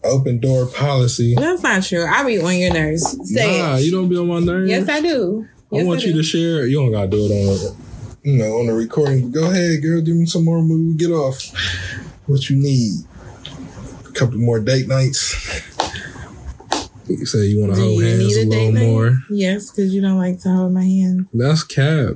open 0.06 0.38
door 0.40 0.66
policy. 0.66 1.34
That's 1.36 1.62
not 1.62 1.82
true. 1.82 2.04
I 2.06 2.24
be 2.24 2.40
on 2.40 2.56
your 2.56 2.72
nerves. 2.72 3.02
Say 3.32 3.58
Nah, 3.60 3.76
it. 3.76 3.82
you 3.82 3.90
don't 3.92 4.08
be 4.08 4.16
on 4.16 4.26
my 4.28 4.40
nerves. 4.40 4.68
Yes, 4.70 4.88
I 4.88 5.00
do. 5.00 5.46
I 5.72 5.76
Yes, 5.76 5.86
want 5.86 6.02
you 6.04 6.12
do. 6.12 6.18
to 6.18 6.22
share. 6.22 6.66
You 6.66 6.76
don't 6.78 6.92
gotta 6.92 7.08
do 7.08 7.18
it 7.24 7.30
on, 7.32 7.76
you 8.22 8.38
know, 8.38 8.58
on 8.58 8.66
the 8.66 8.72
recording. 8.74 9.30
But 9.30 9.40
go 9.40 9.50
ahead, 9.50 9.82
girl. 9.82 10.00
Give 10.00 10.16
me 10.16 10.26
some 10.26 10.44
more 10.44 10.62
movie. 10.62 10.96
Get 10.96 11.10
off. 11.10 11.40
What 12.26 12.48
you 12.50 12.56
need? 12.56 12.92
A 14.08 14.12
couple 14.12 14.38
more 14.38 14.60
date 14.60 14.88
nights. 14.88 15.34
You 17.08 17.24
say 17.24 17.46
you 17.46 17.60
want 17.60 17.74
to 17.74 17.80
hold 17.80 18.02
hands 18.02 18.18
need 18.18 18.36
a 18.36 18.40
a 18.40 18.44
date 18.44 18.50
little 18.50 18.72
night? 18.72 18.82
more. 18.86 19.18
Yes, 19.30 19.70
because 19.70 19.94
you 19.94 20.00
don't 20.02 20.18
like 20.18 20.40
to 20.40 20.48
hold 20.48 20.72
my 20.72 20.82
hand. 20.84 21.28
That's 21.32 21.62
cap. 21.62 22.14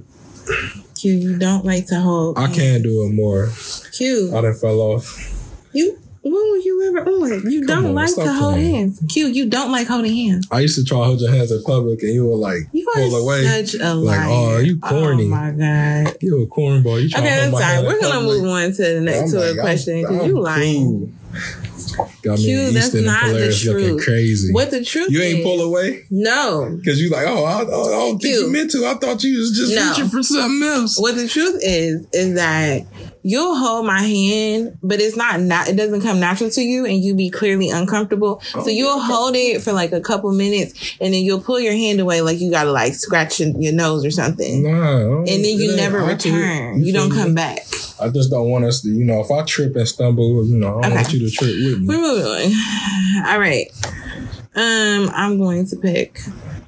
Q, 0.96 1.12
you 1.12 1.38
don't 1.38 1.64
like 1.64 1.86
to 1.86 2.00
hold. 2.00 2.36
I 2.38 2.48
my 2.48 2.54
can't 2.54 2.82
do 2.82 3.04
it 3.04 3.10
more. 3.14 3.50
Q, 3.92 4.32
I 4.36 4.40
done 4.40 4.54
fell 4.54 4.80
off. 4.80 5.16
you. 5.72 5.96
When 6.22 6.32
were 6.34 6.56
you 6.58 6.86
ever 6.88 7.10
on? 7.10 7.50
You 7.50 7.60
Come 7.66 7.66
don't 7.84 7.86
on, 7.86 7.94
like 7.94 8.14
to 8.14 8.30
hold 8.32 8.54
playing. 8.54 8.74
hands. 8.74 9.02
Q, 9.08 9.28
you 9.28 9.48
don't 9.48 9.72
like 9.72 9.86
holding 9.86 10.14
hands. 10.14 10.46
I 10.50 10.60
used 10.60 10.76
to 10.78 10.84
try 10.84 10.98
to 10.98 11.04
hold 11.04 11.20
your 11.20 11.30
hands 11.32 11.50
in 11.50 11.62
public, 11.62 12.02
and 12.02 12.12
you 12.12 12.26
were 12.26 12.34
like 12.36 12.58
You 12.72 12.86
pull 12.94 13.14
away. 13.16 13.42
such 13.44 13.80
a 13.80 13.94
Like, 13.94 14.26
oh, 14.28 14.30
liar. 14.30 14.56
oh, 14.56 14.58
you 14.58 14.78
corny. 14.80 15.24
Oh 15.24 15.28
my 15.28 15.50
god. 15.52 16.16
You 16.20 16.42
a 16.42 16.46
cornball. 16.46 17.02
You 17.02 17.08
try 17.08 17.20
Okay, 17.20 17.28
to 17.36 17.40
hold 17.50 17.52
that's 17.52 17.52
my 17.52 17.60
fine. 17.60 17.84
We're 17.86 18.00
gonna 18.00 18.26
move 18.26 18.44
on 18.44 18.72
to 18.72 18.82
the 18.82 19.00
next 19.00 19.30
to 19.32 19.38
like, 19.40 19.56
a 19.56 19.60
question 19.60 20.02
because 20.02 20.26
you 20.26 20.38
lying. 20.40 20.84
cool. 20.84 21.10
Got 22.22 22.38
me 22.38 22.44
Q, 22.44 22.72
that's 22.72 22.92
not 22.92 23.26
the 23.32 23.58
truth. 23.62 24.04
crazy. 24.04 24.52
What 24.52 24.70
the 24.70 24.84
truth? 24.84 25.10
You 25.10 25.22
ain't 25.22 25.38
is, 25.38 25.44
pull 25.44 25.62
away 25.62 26.02
No. 26.10 26.76
because 26.78 27.00
you 27.00 27.08
like, 27.08 27.26
oh, 27.26 27.44
I, 27.44 27.60
I 27.60 27.64
don't 27.64 28.18
think 28.18 28.34
Q. 28.34 28.46
you 28.46 28.52
meant 28.52 28.70
to. 28.72 28.84
I 28.84 28.94
thought 28.94 29.22
you 29.24 29.38
was 29.38 29.52
just 29.56 29.74
No. 29.74 29.88
reaching 29.88 30.08
for 30.08 30.22
something 30.22 30.68
else. 30.68 30.98
What 31.00 31.14
the 31.14 31.26
truth 31.28 31.58
is 31.62 32.06
is 32.12 32.34
that 32.34 32.82
you'll 33.22 33.56
hold 33.56 33.86
my 33.86 34.00
hand, 34.00 34.78
but 34.82 35.00
it's 35.00 35.16
not 35.16 35.40
not 35.40 35.68
it 35.68 35.76
doesn't 35.76 36.02
come 36.02 36.20
natural 36.20 36.50
to 36.50 36.62
you, 36.62 36.84
and 36.86 37.02
you 37.02 37.14
be 37.14 37.30
clearly 37.30 37.70
uncomfortable. 37.70 38.42
Oh, 38.54 38.64
so 38.64 38.70
you'll 38.70 39.00
hold 39.00 39.34
it 39.36 39.62
for 39.62 39.72
like 39.72 39.92
a 39.92 40.00
couple 40.00 40.32
minutes, 40.32 40.96
and 41.00 41.12
then 41.14 41.22
you'll 41.24 41.40
pull 41.40 41.60
your 41.60 41.72
hand 41.74 42.00
away 42.00 42.20
like 42.20 42.40
you 42.40 42.50
gotta 42.50 42.72
like 42.72 42.94
scratch 42.94 43.40
your 43.40 43.72
nose 43.72 44.04
or 44.04 44.10
something. 44.10 44.62
Nah, 44.64 45.18
And 45.18 45.26
then 45.44 45.44
you 45.58 45.76
never 45.76 45.98
return. 46.04 46.82
You, 46.82 46.92
don't 46.92 47.08
feel 47.10 47.16
me? 47.18 47.22
come 47.24 47.34
back. 47.34 47.60
I 48.00 48.08
just 48.08 48.30
don't 48.30 48.48
want 48.48 48.64
us 48.64 48.80
to, 48.82 48.88
you 48.88 49.04
know, 49.04 49.20
if 49.20 49.30
I 49.30 49.42
trip 49.44 49.76
and 49.76 49.86
stumble, 49.86 50.46
you 50.46 50.56
know, 50.56 50.78
I 50.78 50.82
don't 50.82 50.92
Okay. 50.92 50.94
want 50.96 51.12
you 51.12 51.18
to 51.28 51.30
trip 51.30 51.50
with 51.50 51.80
me. 51.80 51.86
We're 51.86 52.00
moving 52.00 52.52
on. 52.54 53.26
All 53.26 53.38
right. 53.38 53.70
Um, 54.54 55.10
I'm 55.14 55.38
going 55.38 55.66
to 55.68 55.76
pick 55.76 56.18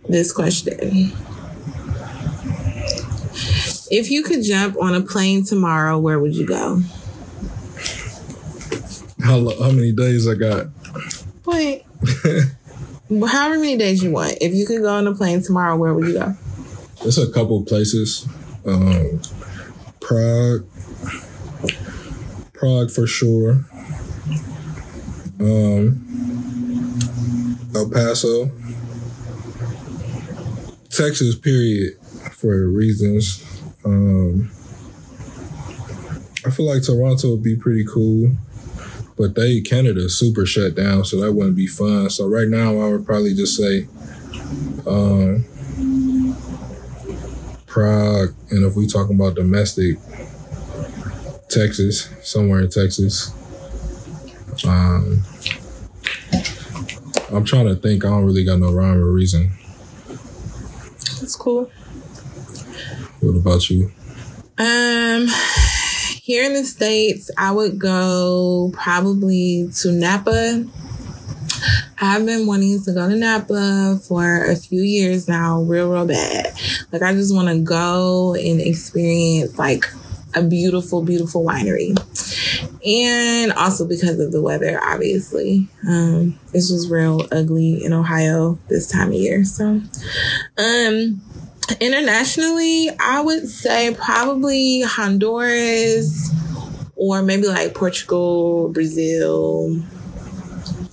this 0.09 0.31
question. 0.33 1.13
If 3.93 4.11
you 4.11 4.23
could 4.23 4.43
jump 4.43 4.81
on 4.81 4.95
a 4.95 5.03
plane 5.03 5.45
tomorrow, 5.45 5.99
where 5.99 6.19
would 6.19 6.35
you 6.35 6.47
go? 6.47 6.81
How, 9.23 9.37
lo- 9.37 9.63
how 9.63 9.71
many 9.71 9.93
days 9.93 10.27
I 10.27 10.33
got? 10.33 10.69
Wait. 11.45 11.85
However 13.11 13.59
many 13.59 13.77
days 13.77 14.03
you 14.03 14.11
want. 14.11 14.39
If 14.41 14.55
you 14.55 14.65
could 14.65 14.81
go 14.81 14.89
on 14.89 15.07
a 15.07 15.15
plane 15.15 15.43
tomorrow, 15.43 15.77
where 15.77 15.93
would 15.93 16.07
you 16.09 16.15
go? 16.15 16.35
There's 17.03 17.19
a 17.19 17.31
couple 17.31 17.63
places. 17.67 18.27
Um, 18.65 19.21
Prague, 20.01 20.67
Prague 22.55 22.91
for 22.91 23.07
sure. 23.07 23.67
Um, 25.39 26.97
El 27.75 27.91
Paso, 27.91 28.51
Texas. 30.89 31.35
Period. 31.37 31.99
For 32.33 32.69
reasons. 32.71 33.52
Um, 33.85 34.51
I 36.45 36.51
feel 36.51 36.67
like 36.67 36.83
Toronto 36.85 37.33
would 37.33 37.43
be 37.43 37.57
pretty 37.57 37.85
cool, 37.85 38.33
but 39.17 39.35
they 39.35 39.61
Canada 39.61 40.09
super 40.09 40.47
shut 40.47 40.75
down, 40.75 41.05
so 41.05 41.21
that 41.21 41.33
wouldn't 41.33 41.57
be 41.57 41.67
fun. 41.67 42.11
So 42.11 42.27
right 42.29 42.49
now, 42.49 42.81
I 42.81 42.89
would 42.89 43.07
probably 43.07 43.35
just 43.35 43.57
say. 43.57 43.89
Um, 44.87 45.45
Prague, 47.73 48.35
and 48.51 48.65
if 48.67 48.77
we 48.77 48.87
talking 48.87 49.17
about 49.17 49.35
domestic, 49.35 49.97
Texas, 51.49 52.11
somewhere 52.23 52.61
in 52.61 52.69
Texas. 52.69 53.33
Um, 54.67 55.23
I'm 57.33 57.45
trying 57.47 57.69
to 57.69 57.75
think. 57.75 58.05
I 58.05 58.09
don't 58.09 58.27
really 58.27 58.45
got 58.45 58.59
no 58.59 58.73
rhyme 58.73 58.99
or 58.99 59.11
reason. 59.11 59.53
That's 60.09 61.35
cool. 61.35 61.71
What 63.23 63.37
about 63.37 63.71
you? 63.71 63.93
Um, 64.59 65.29
here 66.21 66.45
in 66.45 66.55
the 66.55 66.65
States, 66.65 67.31
I 67.39 67.53
would 67.53 67.79
go 67.79 68.73
probably 68.75 69.69
to 69.77 69.93
Napa. 69.93 70.67
I've 72.01 72.27
been 72.27 72.49
wanting 72.49 72.83
to 72.83 72.93
go 72.93 73.09
to 73.09 73.15
Napa 73.15 74.01
for 74.09 74.45
a 74.45 74.57
few 74.57 74.83
years 74.83 75.29
now, 75.29 75.63
real, 75.63 75.93
real 75.93 76.05
bad. 76.05 76.53
Like, 76.91 77.03
I 77.03 77.13
just 77.13 77.33
want 77.33 77.47
to 77.47 77.61
go 77.61 78.35
and 78.35 78.61
experience 78.61 79.57
like 79.57 79.85
a 80.35 80.43
beautiful, 80.43 81.05
beautiful 81.05 81.45
winery. 81.45 81.97
And 82.85 83.53
also 83.53 83.87
because 83.87 84.19
of 84.19 84.33
the 84.33 84.43
weather, 84.43 84.83
obviously. 84.83 85.69
Um, 85.87 86.41
it's 86.53 86.71
just 86.71 86.91
real 86.91 87.29
ugly 87.31 87.85
in 87.85 87.93
Ohio 87.93 88.59
this 88.69 88.89
time 88.89 89.09
of 89.09 89.15
year. 89.15 89.45
So, 89.45 89.81
um, 90.59 91.23
internationally, 91.81 92.91
I 93.01 93.21
would 93.21 93.49
say 93.49 93.95
probably 93.95 94.83
Honduras 94.83 96.31
or 96.97 97.23
maybe 97.23 97.47
like 97.49 97.75
Portugal, 97.75 98.69
Brazil, 98.69 99.83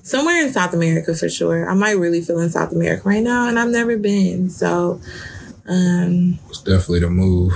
somewhere 0.04 0.42
in 0.42 0.52
South 0.52 0.74
America 0.74 1.14
for 1.14 1.30
sure. 1.30 1.70
I 1.70 1.74
might 1.74 1.92
really 1.98 2.22
feel 2.22 2.40
in 2.40 2.50
South 2.50 2.72
America 2.72 3.04
right 3.08 3.24
now, 3.24 3.48
and 3.48 3.60
I've 3.60 3.70
never 3.70 3.98
been. 3.98 4.50
So, 4.50 5.00
um, 5.68 6.40
It's 6.50 6.62
definitely 6.64 7.02
the 7.02 7.10
move. 7.10 7.54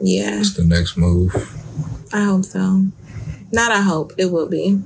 yeah, 0.00 0.40
It's 0.40 0.54
the 0.54 0.64
next 0.64 0.96
move. 0.96 1.34
I 2.12 2.24
hope 2.24 2.44
so. 2.44 2.84
Not 3.52 3.70
I 3.70 3.80
hope 3.82 4.12
it 4.18 4.26
will 4.32 4.48
be. 4.48 4.80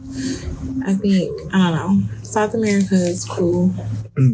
I 0.85 0.95
think 0.95 1.31
I 1.55 1.71
don't 1.71 1.75
know. 2.01 2.09
South 2.23 2.55
America 2.55 2.95
is 2.95 3.25
cool. 3.25 3.69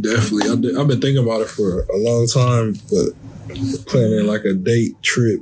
Definitely. 0.00 0.50
I 0.50 0.56
did, 0.56 0.76
I've 0.78 0.88
been 0.88 1.00
thinking 1.00 1.22
about 1.22 1.42
it 1.42 1.48
for 1.48 1.82
a 1.82 1.96
long 1.98 2.26
time, 2.26 2.74
but 2.90 3.86
planning 3.86 4.26
like 4.26 4.44
a 4.44 4.54
date 4.54 5.00
trip 5.02 5.40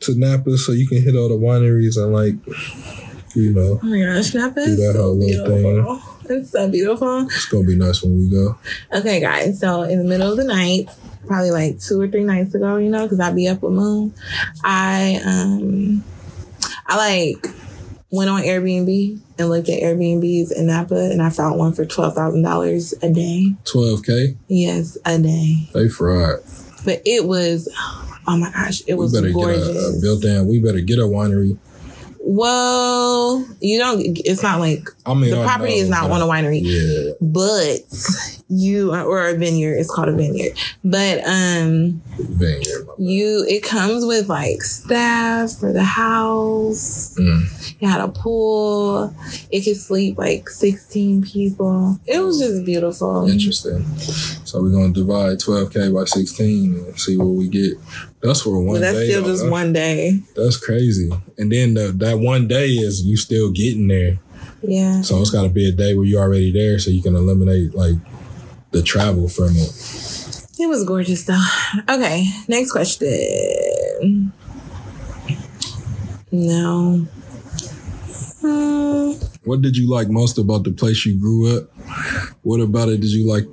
to 0.00 0.14
Napa 0.18 0.56
so 0.56 0.72
you 0.72 0.86
can 0.86 1.02
hit 1.02 1.14
all 1.16 1.28
the 1.28 1.34
wineries 1.34 1.96
and 1.96 2.12
like, 2.12 2.34
you 3.34 3.52
know, 3.52 3.78
Oh 3.82 3.86
my 3.86 4.00
gosh, 4.00 4.34
Napa 4.34 4.64
Do 4.64 4.76
that 4.76 4.96
whole 4.96 5.16
little 5.16 5.46
beautiful. 5.46 6.02
It's 6.30 6.50
so 6.50 6.70
beautiful. 6.70 7.22
it's 7.26 7.46
gonna 7.46 7.66
be 7.66 7.76
nice 7.76 8.02
when 8.02 8.14
we 8.16 8.30
go. 8.30 8.56
Okay, 8.92 9.20
guys. 9.20 9.58
So 9.60 9.82
in 9.82 9.98
the 9.98 10.04
middle 10.04 10.30
of 10.30 10.36
the 10.36 10.44
night, 10.44 10.88
probably 11.26 11.50
like 11.50 11.80
two 11.80 12.00
or 12.00 12.08
three 12.08 12.24
nights 12.24 12.54
ago, 12.54 12.76
you 12.76 12.88
know, 12.88 13.02
because 13.02 13.20
I'd 13.20 13.34
be 13.34 13.48
up 13.48 13.62
with 13.62 13.72
Moon. 13.72 14.14
I 14.64 15.20
um, 15.24 16.04
I 16.86 16.96
like 16.96 17.46
went 18.10 18.28
on 18.30 18.42
Airbnb 18.42 19.20
and 19.38 19.48
looked 19.48 19.68
at 19.68 19.82
Airbnbs 19.82 20.52
in 20.52 20.66
Napa, 20.66 20.94
and 21.10 21.22
I 21.22 21.30
found 21.30 21.58
one 21.58 21.72
for 21.72 21.84
twelve 21.84 22.14
thousand 22.14 22.42
dollars 22.42 22.92
a 23.02 23.10
day. 23.10 23.54
12K, 23.64 24.36
Yes, 24.48 24.98
a 25.04 25.18
day. 25.18 25.68
they 25.74 25.88
fried. 25.88 26.40
But 26.84 27.02
it 27.04 27.26
was, 27.26 27.68
oh 28.26 28.36
my 28.36 28.50
gosh, 28.52 28.82
it 28.86 28.94
We 28.94 29.00
was 29.00 29.12
better 29.12 29.30
gorgeous. 29.32 29.66
get 29.66 29.76
a, 29.76 29.98
a 29.98 30.00
built 30.00 30.24
in. 30.24 30.48
We 30.48 30.60
better 30.60 30.80
get 30.80 30.98
a 30.98 31.02
winery 31.02 31.58
Well, 32.22 33.46
you 33.60 33.78
don't. 33.78 34.00
It's 34.24 34.42
not 34.42 34.60
like 34.60 34.88
I 35.06 35.14
mean, 35.14 35.30
the 35.30 35.42
property 35.42 35.76
know, 35.76 35.82
is 35.82 35.88
not 35.88 36.10
on 36.10 36.20
a 36.20 36.26
winery, 36.26 36.60
Yeah, 36.62 37.12
but 37.20 37.80
you 38.48 38.94
or 38.94 39.26
a 39.28 39.34
vineyard. 39.34 39.76
It's 39.76 39.90
called 39.90 40.08
a 40.08 40.12
vineyard, 40.12 40.52
but 40.84 41.24
um, 41.24 42.02
vineyard. 42.18 42.86
you 42.98 43.46
it 43.48 43.62
comes 43.62 44.04
with 44.04 44.28
like 44.28 44.62
staff 44.62 45.52
for 45.58 45.72
the 45.72 45.82
house. 45.82 47.16
Mm. 47.18 47.76
It 47.80 47.86
had 47.86 48.02
a 48.02 48.08
pool. 48.08 49.14
It 49.50 49.62
could 49.62 49.78
sleep 49.78 50.18
like 50.18 50.50
sixteen 50.50 51.22
people. 51.22 51.98
It 52.06 52.20
was 52.20 52.38
just 52.38 52.66
beautiful. 52.66 53.28
Interesting. 53.28 53.82
So 54.50 54.60
we're 54.60 54.72
gonna 54.72 54.92
divide 54.92 55.38
12k 55.38 55.94
by 55.94 56.04
16 56.06 56.74
and 56.74 56.98
see 56.98 57.16
what 57.16 57.26
we 57.28 57.46
get. 57.46 57.74
That's 58.20 58.40
for 58.42 58.60
one 58.60 58.74
But 58.74 58.80
that's 58.80 58.98
day. 58.98 59.08
still 59.10 59.22
just 59.22 59.42
That's- 59.44 59.50
one 59.52 59.72
day. 59.72 60.20
That's 60.34 60.56
crazy. 60.56 61.08
And 61.38 61.52
then 61.52 61.74
the, 61.74 61.92
that 61.98 62.18
one 62.18 62.48
day 62.48 62.66
is 62.70 63.02
you 63.02 63.16
still 63.16 63.52
getting 63.52 63.86
there. 63.86 64.18
Yeah. 64.60 65.02
So 65.02 65.20
it's 65.20 65.30
got 65.30 65.44
to 65.44 65.48
be 65.50 65.68
a 65.68 65.72
day 65.72 65.94
where 65.94 66.04
you're 66.04 66.20
already 66.20 66.50
there, 66.50 66.80
so 66.80 66.90
you 66.90 67.00
can 67.00 67.14
eliminate 67.14 67.74
like 67.76 67.94
the 68.72 68.82
travel 68.82 69.28
from 69.28 69.50
it. 69.54 69.70
It 70.58 70.66
was 70.68 70.82
gorgeous 70.84 71.22
though. 71.24 71.40
Okay, 71.88 72.26
next 72.48 72.72
question. 72.72 74.32
No. 76.32 77.06
Hmm. 78.40 79.12
What 79.44 79.62
did 79.62 79.76
you 79.76 79.88
like 79.88 80.08
most 80.08 80.38
about 80.38 80.64
the 80.64 80.72
place 80.72 81.06
you 81.06 81.18
grew 81.20 81.56
up? 81.56 81.70
What 82.42 82.60
about 82.60 82.88
it 82.88 83.00
did 83.00 83.10
you 83.12 83.28
like 83.30 83.44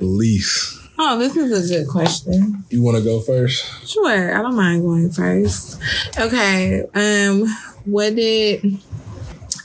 least? 0.00 0.80
Oh, 0.98 1.18
this 1.18 1.36
is 1.36 1.70
a 1.70 1.74
good 1.74 1.88
question. 1.88 2.64
You 2.70 2.82
want 2.82 2.96
to 2.96 3.04
go 3.04 3.20
first? 3.20 3.86
Sure, 3.86 4.34
I 4.34 4.40
don't 4.40 4.56
mind 4.56 4.82
going 4.82 5.10
first. 5.10 5.80
Okay. 6.18 6.82
Um, 6.94 7.46
what 7.84 8.14
did 8.14 8.78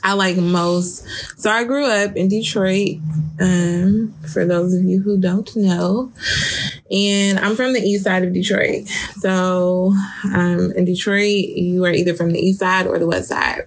I 0.02 0.12
like 0.12 0.36
most? 0.36 1.06
So 1.40 1.50
I 1.50 1.64
grew 1.64 1.86
up 1.86 2.16
in 2.16 2.28
Detroit. 2.28 2.98
Um, 3.40 4.14
for 4.32 4.44
those 4.44 4.74
of 4.74 4.84
you 4.84 5.00
who 5.00 5.18
don't 5.18 5.50
know, 5.56 6.12
and 6.90 7.38
I'm 7.40 7.56
from 7.56 7.72
the 7.72 7.80
east 7.80 8.04
side 8.04 8.22
of 8.22 8.34
Detroit. 8.34 8.86
So, 9.16 9.94
um, 10.24 10.72
in 10.76 10.84
Detroit, 10.84 11.48
you 11.56 11.84
are 11.84 11.92
either 11.92 12.14
from 12.14 12.32
the 12.32 12.38
east 12.38 12.60
side 12.60 12.86
or 12.86 12.98
the 12.98 13.06
west 13.06 13.30
side. 13.30 13.62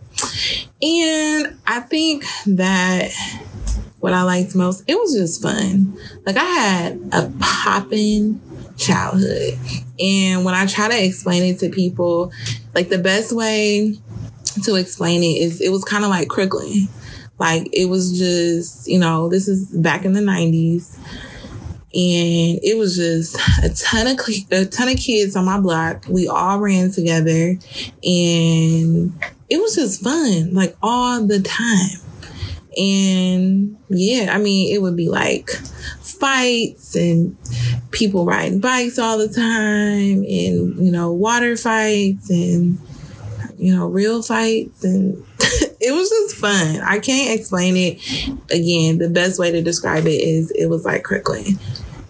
And 0.82 1.58
I 1.66 1.80
think 1.80 2.26
that 2.46 3.12
what 4.06 4.14
I 4.14 4.22
liked 4.22 4.54
most, 4.54 4.84
it 4.86 4.94
was 4.94 5.16
just 5.16 5.42
fun. 5.42 5.98
Like 6.28 6.38
I 6.38 6.44
had 6.44 7.10
a 7.12 7.32
popping 7.40 8.40
childhood. 8.78 9.58
And 10.00 10.46
when 10.46 10.54
I 10.54 10.68
try 10.68 10.88
to 10.88 11.04
explain 11.04 11.42
it 11.42 11.58
to 11.62 11.70
people, 11.70 12.32
like 12.76 12.90
the 12.90 13.00
best 13.00 13.32
way 13.36 13.98
to 14.64 14.76
explain 14.76 15.24
it 15.24 15.38
is 15.42 15.60
it 15.60 15.70
was 15.70 15.84
kind 15.84 16.04
of 16.04 16.12
like 16.12 16.28
Crooklyn. 16.28 16.88
Like 17.40 17.68
it 17.74 17.86
was 17.86 18.20
just, 18.20 18.88
you 18.88 19.00
know, 19.00 19.28
this 19.28 19.48
is 19.48 19.72
back 19.72 20.06
in 20.06 20.14
the 20.14 20.22
90s. 20.22 21.00
And 21.96 22.60
it 22.62 22.78
was 22.78 22.96
just 22.96 23.38
a 23.64 23.70
ton 23.70 24.06
of 24.06 24.20
a 24.52 24.66
ton 24.66 24.90
of 24.90 24.98
kids 24.98 25.36
on 25.36 25.46
my 25.46 25.60
block. 25.60 26.06
We 26.08 26.28
all 26.28 26.60
ran 26.60 26.92
together, 26.92 27.58
and 28.04 29.24
it 29.50 29.58
was 29.58 29.76
just 29.76 30.04
fun, 30.04 30.54
like 30.54 30.76
all 30.84 31.26
the 31.26 31.40
time. 31.40 32.02
And 32.78 33.78
yeah, 33.90 34.34
I 34.34 34.38
mean, 34.38 34.74
it 34.74 34.82
would 34.82 34.96
be 34.96 35.10
like 35.10 35.50
fights 36.02 36.96
and 36.96 37.38
people 37.92 38.26
riding 38.26 38.60
bikes 38.60 39.00
all 39.00 39.18
the 39.18 39.30
time, 39.30 40.24
and 40.24 40.86
you 40.86 40.92
know, 40.92 41.12
water 41.12 41.56
fights 41.58 42.30
and 42.30 42.80
you 43.58 43.74
know, 43.76 43.88
real 43.88 44.22
fights 44.22 44.84
and 44.84 45.24
it 45.80 45.94
was 45.94 46.10
just 46.10 46.36
fun. 46.36 46.82
I 46.82 47.00
can't 47.00 47.40
explain 47.40 47.76
it. 47.78 48.02
Again, 48.52 48.98
the 48.98 49.10
best 49.10 49.40
way 49.40 49.52
to 49.52 49.62
describe 49.62 50.06
it 50.06 50.22
is 50.22 50.52
it 50.52 50.66
was 50.68 50.84
like 50.84 51.04
Crooklyn. 51.04 51.58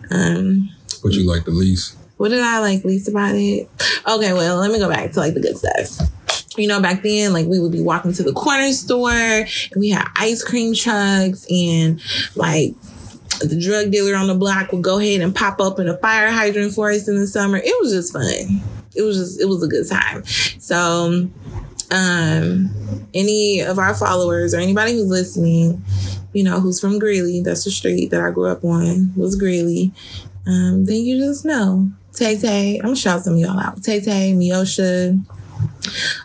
Um, 0.09 0.69
What 1.01 1.13
you 1.13 1.27
like 1.29 1.45
the 1.45 1.51
least? 1.51 1.97
what 2.17 2.29
did 2.29 2.39
I 2.41 2.59
like 2.59 2.83
least 2.85 3.09
about 3.09 3.35
it? 3.35 3.69
Okay, 4.07 4.33
well, 4.33 4.57
let 4.57 4.71
me 4.71 4.79
go 4.79 4.89
back 4.89 5.11
to 5.11 5.19
like 5.19 5.33
the 5.33 5.41
good 5.41 5.57
stuff. 5.57 6.09
You 6.57 6.67
know, 6.67 6.81
back 6.81 7.01
then, 7.01 7.33
like 7.33 7.47
we 7.47 7.59
would 7.59 7.71
be 7.71 7.81
walking 7.81 8.13
to 8.13 8.23
the 8.23 8.33
corner 8.33 8.71
store 8.71 9.11
and 9.11 9.75
we 9.77 9.89
had 9.89 10.07
ice 10.15 10.43
cream 10.43 10.73
trucks 10.73 11.45
and 11.51 12.01
like 12.35 12.73
the 13.41 13.59
drug 13.59 13.91
dealer 13.91 14.15
on 14.15 14.27
the 14.27 14.35
block 14.35 14.71
would 14.71 14.83
go 14.83 14.99
ahead 14.99 15.21
and 15.21 15.35
pop 15.35 15.59
up 15.59 15.79
in 15.79 15.89
a 15.89 15.97
fire 15.97 16.31
hydrant 16.31 16.73
for 16.73 16.89
us 16.91 17.07
in 17.07 17.19
the 17.19 17.27
summer. 17.27 17.57
It 17.57 17.75
was 17.81 17.91
just 17.91 18.13
fun. 18.13 18.61
It 18.95 19.01
was 19.01 19.17
just, 19.17 19.41
it 19.41 19.45
was 19.45 19.61
a 19.63 19.67
good 19.67 19.87
time. 19.89 20.23
So, 20.25 21.27
um, 21.91 23.07
any 23.13 23.59
of 23.61 23.77
our 23.77 23.93
followers 23.93 24.53
or 24.53 24.59
anybody 24.59 24.93
who's 24.93 25.07
listening, 25.07 25.83
you 26.33 26.43
know, 26.43 26.59
who's 26.59 26.79
from 26.79 26.99
Greeley, 26.99 27.41
that's 27.41 27.63
the 27.63 27.71
street 27.71 28.11
that 28.11 28.21
I 28.21 28.31
grew 28.31 28.47
up 28.47 28.63
on, 28.63 29.13
was 29.15 29.35
Greeley, 29.35 29.91
um, 30.47 30.85
then 30.85 30.97
you 30.97 31.19
just 31.19 31.45
know. 31.45 31.89
Tay 32.13 32.37
Tay, 32.37 32.77
I'm 32.77 32.85
gonna 32.85 32.95
shout 32.95 33.23
some 33.23 33.33
of 33.33 33.39
y'all 33.39 33.59
out. 33.59 33.83
Tay 33.83 33.99
Tay, 33.99 34.33
Miosha, 34.33 35.21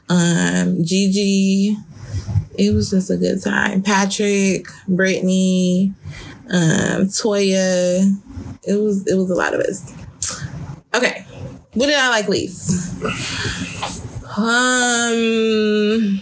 um, 0.09 0.85
Gigi. 0.85 1.77
It 2.59 2.75
was 2.75 2.91
just 2.91 3.11
a 3.11 3.17
good 3.17 3.43
time. 3.43 3.83
Patrick, 3.83 4.67
Brittany, 4.87 5.95
um, 6.51 7.07
Toya. 7.07 8.17
It 8.67 8.75
was 8.75 9.07
it 9.07 9.15
was 9.15 9.31
a 9.31 9.35
lot 9.35 9.55
of 9.55 9.61
us. 9.61 9.95
Okay. 10.95 11.25
What 11.75 11.87
did 11.87 11.95
I 11.95 12.11
like 12.11 12.29
least? 12.29 13.01
Um 14.37 16.21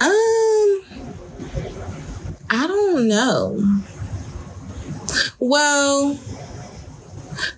Um 0.00 0.82
I 2.48 2.66
don't 2.66 3.08
know. 3.08 3.82
Well, 5.38 6.18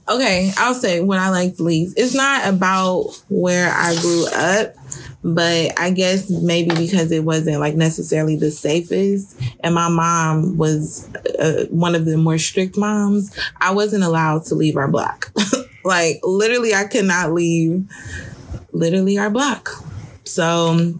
okay, 0.08 0.52
I'll 0.56 0.74
say 0.74 1.00
what 1.00 1.18
I 1.18 1.30
like 1.30 1.58
least. 1.58 1.98
It's 1.98 2.14
not 2.14 2.46
about 2.46 3.20
where 3.28 3.72
I 3.72 3.94
grew 4.00 4.26
up, 4.34 4.74
but 5.22 5.78
I 5.78 5.90
guess 5.90 6.30
maybe 6.30 6.74
because 6.74 7.12
it 7.12 7.24
wasn't 7.24 7.60
like 7.60 7.74
necessarily 7.74 8.36
the 8.36 8.50
safest, 8.50 9.40
and 9.60 9.74
my 9.74 9.88
mom 9.88 10.56
was 10.56 11.08
uh, 11.38 11.66
one 11.70 11.94
of 11.94 12.04
the 12.04 12.16
more 12.16 12.38
strict 12.38 12.76
moms. 12.76 13.36
I 13.60 13.72
wasn't 13.72 14.04
allowed 14.04 14.44
to 14.46 14.54
leave 14.54 14.76
our 14.76 14.88
block. 14.88 15.32
like 15.84 16.20
literally, 16.22 16.74
I 16.74 16.84
could 16.84 17.04
not 17.06 17.32
leave. 17.32 17.88
Literally, 18.72 19.18
our 19.18 19.30
block. 19.30 19.70
So 20.24 20.94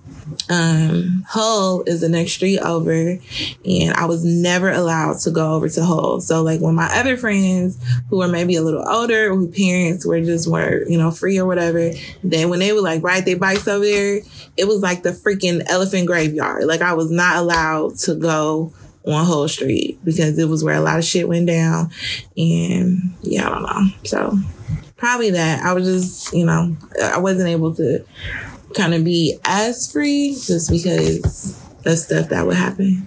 um 0.49 1.25
Hull 1.29 1.83
is 1.87 2.01
the 2.01 2.09
next 2.09 2.33
street 2.33 2.59
over 2.61 3.19
and 3.65 3.95
I 3.95 4.07
was 4.07 4.25
never 4.25 4.71
allowed 4.71 5.19
to 5.21 5.31
go 5.31 5.55
over 5.55 5.69
to 5.69 5.85
Hull. 5.85 6.21
So 6.21 6.43
like 6.43 6.61
when 6.61 6.75
my 6.75 6.89
other 6.99 7.17
friends 7.17 7.79
who 8.09 8.19
were 8.19 8.29
maybe 8.29 8.57
a 8.57 8.63
little 8.63 8.87
older 8.89 9.35
who 9.35 9.49
parents 9.51 10.07
were 10.07 10.21
just 10.21 10.51
were, 10.51 10.85
you 10.89 10.99
know, 10.99 11.11
free 11.11 11.39
or 11.39 11.47
whatever, 11.47 11.91
then 12.23 12.49
when 12.49 12.61
they 12.61 12.73
would 12.73 12.85
like 12.85 13.03
ride 13.03 13.25
their 13.25 13.39
bikes 13.39 13.69
over 13.69 13.85
there, 13.85 14.21
it 14.57 14.67
was 14.67 14.81
like 14.81 15.03
the 15.03 15.11
freaking 15.11 15.63
elephant 15.67 16.07
graveyard. 16.07 16.65
Like 16.65 16.83
I 16.83 16.95
was 16.95 17.11
not 17.11 17.37
allowed 17.37 17.97
to 17.99 18.15
go 18.15 18.73
on 19.07 19.25
Hull 19.25 19.49
Street 19.49 19.99
because 20.05 20.39
it 20.39 20.49
was 20.49 20.63
where 20.63 20.75
a 20.75 20.81
lot 20.81 20.99
of 20.99 21.05
shit 21.05 21.29
went 21.29 21.47
down. 21.47 21.91
And 22.37 23.15
yeah, 23.23 23.49
I 23.49 23.51
don't 23.51 23.63
know. 23.63 23.89
So 24.05 24.39
probably 24.97 25.31
that. 25.31 25.63
I 25.63 25.73
was 25.73 25.87
just, 25.87 26.33
you 26.35 26.45
know, 26.45 26.77
I 27.03 27.19
wasn't 27.19 27.49
able 27.49 27.75
to 27.77 28.05
kind 28.75 28.95
of 28.95 29.05
be 29.05 29.39
as 29.45 29.91
free 29.91 30.33
just 30.35 30.71
because 30.71 31.59
of 31.85 31.99
stuff 31.99 32.29
that 32.29 32.47
would 32.47 32.57
happen. 32.57 33.07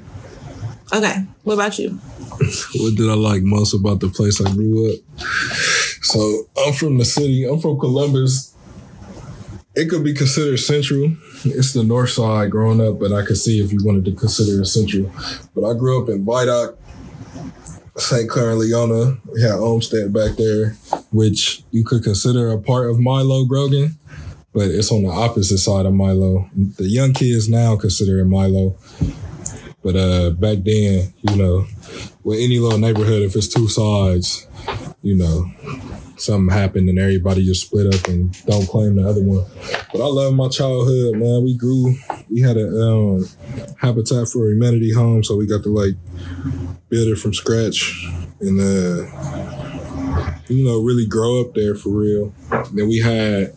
Okay, 0.94 1.24
what 1.44 1.54
about 1.54 1.80
you? 1.80 2.00
What 2.76 2.96
did 2.96 3.10
I 3.10 3.14
like 3.14 3.44
most 3.44 3.74
about 3.74 4.00
the 4.00 4.10
place 4.10 4.42
I 4.42 4.52
grew 4.52 4.92
up? 4.92 5.00
So 6.02 6.48
I'm 6.66 6.74
from 6.74 6.98
the 6.98 7.06
city. 7.06 7.46
I'm 7.46 7.60
from 7.60 7.80
Columbus. 7.80 8.56
It 9.76 9.90
could 9.90 10.04
be 10.04 10.14
considered 10.14 10.58
central. 10.58 11.16
It's 11.46 11.74
the 11.74 11.84
north 11.84 12.10
side 12.10 12.52
growing 12.52 12.82
up, 12.82 13.00
but 13.00 13.14
I 13.14 13.24
could 13.26 13.38
see 13.38 13.64
if 13.64 13.72
you 13.72 13.80
wanted 13.84 14.06
to 14.06 14.12
consider 14.12 14.62
it 14.62 14.66
central. 14.66 15.12
But 15.56 15.70
I 15.70 15.78
grew 15.78 16.02
up 16.02 16.10
in 16.10 16.26
Vidoc, 16.26 16.76
St. 17.98 18.30
Clair 18.30 18.52
and 18.52 18.60
Leona. 18.60 19.18
We 19.32 19.42
had 19.42 19.52
Olmsted 19.52 20.12
back 20.12 20.36
there, 20.38 20.72
which 21.12 21.64
you 21.72 21.86
could 21.86 22.04
consider 22.04 22.52
a 22.52 22.58
part 22.58 22.90
of 22.90 23.00
Milo 23.00 23.46
Grogan, 23.46 23.98
but 24.54 24.68
it's 24.68 24.92
on 24.92 25.04
the 25.04 25.10
opposite 25.10 25.60
side 25.60 25.86
of 25.86 25.94
Milo. 25.94 26.50
The 26.54 26.88
young 26.88 27.14
kids 27.14 27.50
now 27.50 27.78
consider 27.78 28.20
it 28.20 28.26
Milo. 28.26 28.78
But 29.84 29.96
uh, 29.96 30.30
back 30.32 30.60
then, 30.64 31.14
you 31.22 31.36
know, 31.36 31.66
with 32.24 32.40
any 32.40 32.60
little 32.60 32.78
neighborhood, 32.78 33.24
if 33.24 33.36
it's 33.36 33.48
two 33.48 33.68
sides, 33.68 34.48
you 35.02 35.16
know, 35.16 35.50
something 36.18 36.56
happened 36.56 36.88
and 36.88 37.00
everybody 37.00 37.44
just 37.44 37.66
split 37.66 37.94
up 37.94 38.08
and 38.08 38.32
don't 38.46 38.68
claim 38.68 38.96
the 38.96 39.08
other 39.08 39.24
one. 39.24 39.46
But 39.92 40.02
I 40.02 40.06
love 40.06 40.34
my 40.34 40.50
childhood, 40.50 41.16
man. 41.16 41.44
We 41.44 41.58
grew, 41.58 41.96
we 42.30 42.42
had 42.42 42.58
a 42.58 42.68
um, 42.68 43.28
Habitat 43.80 44.28
for 44.28 44.50
Humanity 44.50 44.94
home, 44.94 45.24
so 45.24 45.36
we 45.36 45.48
got 45.48 45.64
to 45.64 45.70
like 45.70 45.96
build 46.90 47.08
it 47.08 47.18
from 47.18 47.34
scratch 47.34 48.06
and 48.40 48.60
uh, 48.60 49.08
you 50.48 50.64
know 50.64 50.82
really 50.82 51.08
grow 51.08 51.42
up 51.42 51.56
there 51.56 51.74
for 51.74 51.90
real. 51.90 52.34
Then 52.74 52.88
we 52.88 53.00
had 53.00 53.54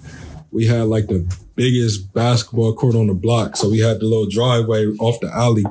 we 0.55 0.67
had 0.67 0.85
like 0.85 1.09
the 1.09 1.27
biggest 1.57 2.15
basketball 2.15 2.75
court 2.75 2.95
on 2.95 3.09
the 3.09 3.15
block. 3.15 3.57
So 3.57 3.69
we 3.69 3.81
had 3.81 3.99
the 3.99 4.05
little 4.05 4.29
driveway 4.29 4.87
off 5.01 5.21
the 5.21 5.31
alley, 5.35 5.65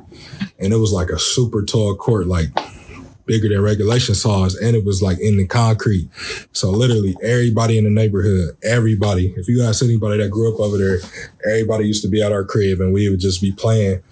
and 0.60 0.74
it 0.74 0.78
was 0.78 0.92
like 0.92 1.10
a 1.10 1.18
super 1.18 1.64
tall 1.64 1.96
court, 1.96 2.28
like 2.28 2.50
bigger 3.26 3.48
than 3.48 3.62
regulation 3.62 4.14
size, 4.14 4.56
and 4.56 4.76
it 4.76 4.84
was 4.84 5.02
like 5.02 5.18
in 5.20 5.38
the 5.38 5.48
concrete. 5.48 6.10
So 6.52 6.70
literally 6.70 7.16
everybody 7.24 7.78
in 7.78 7.86
the 7.86 7.90
neighborhood, 7.90 8.58
everybody, 8.62 9.34
if 9.38 9.48
you 9.48 9.64
ask 9.64 9.82
anybody 9.82 10.22
that 10.22 10.30
grew 10.30 10.54
up 10.54 10.60
over 10.60 10.78
there, 10.78 11.00
everybody 11.50 11.88
used 11.88 12.04
to 12.04 12.10
be 12.10 12.22
at 12.22 12.34
our 12.34 12.44
crib, 12.44 12.82
and 12.82 12.94
we 12.94 13.10
would 13.10 13.22
just 13.22 13.42
be 13.42 13.54
playing 13.54 14.04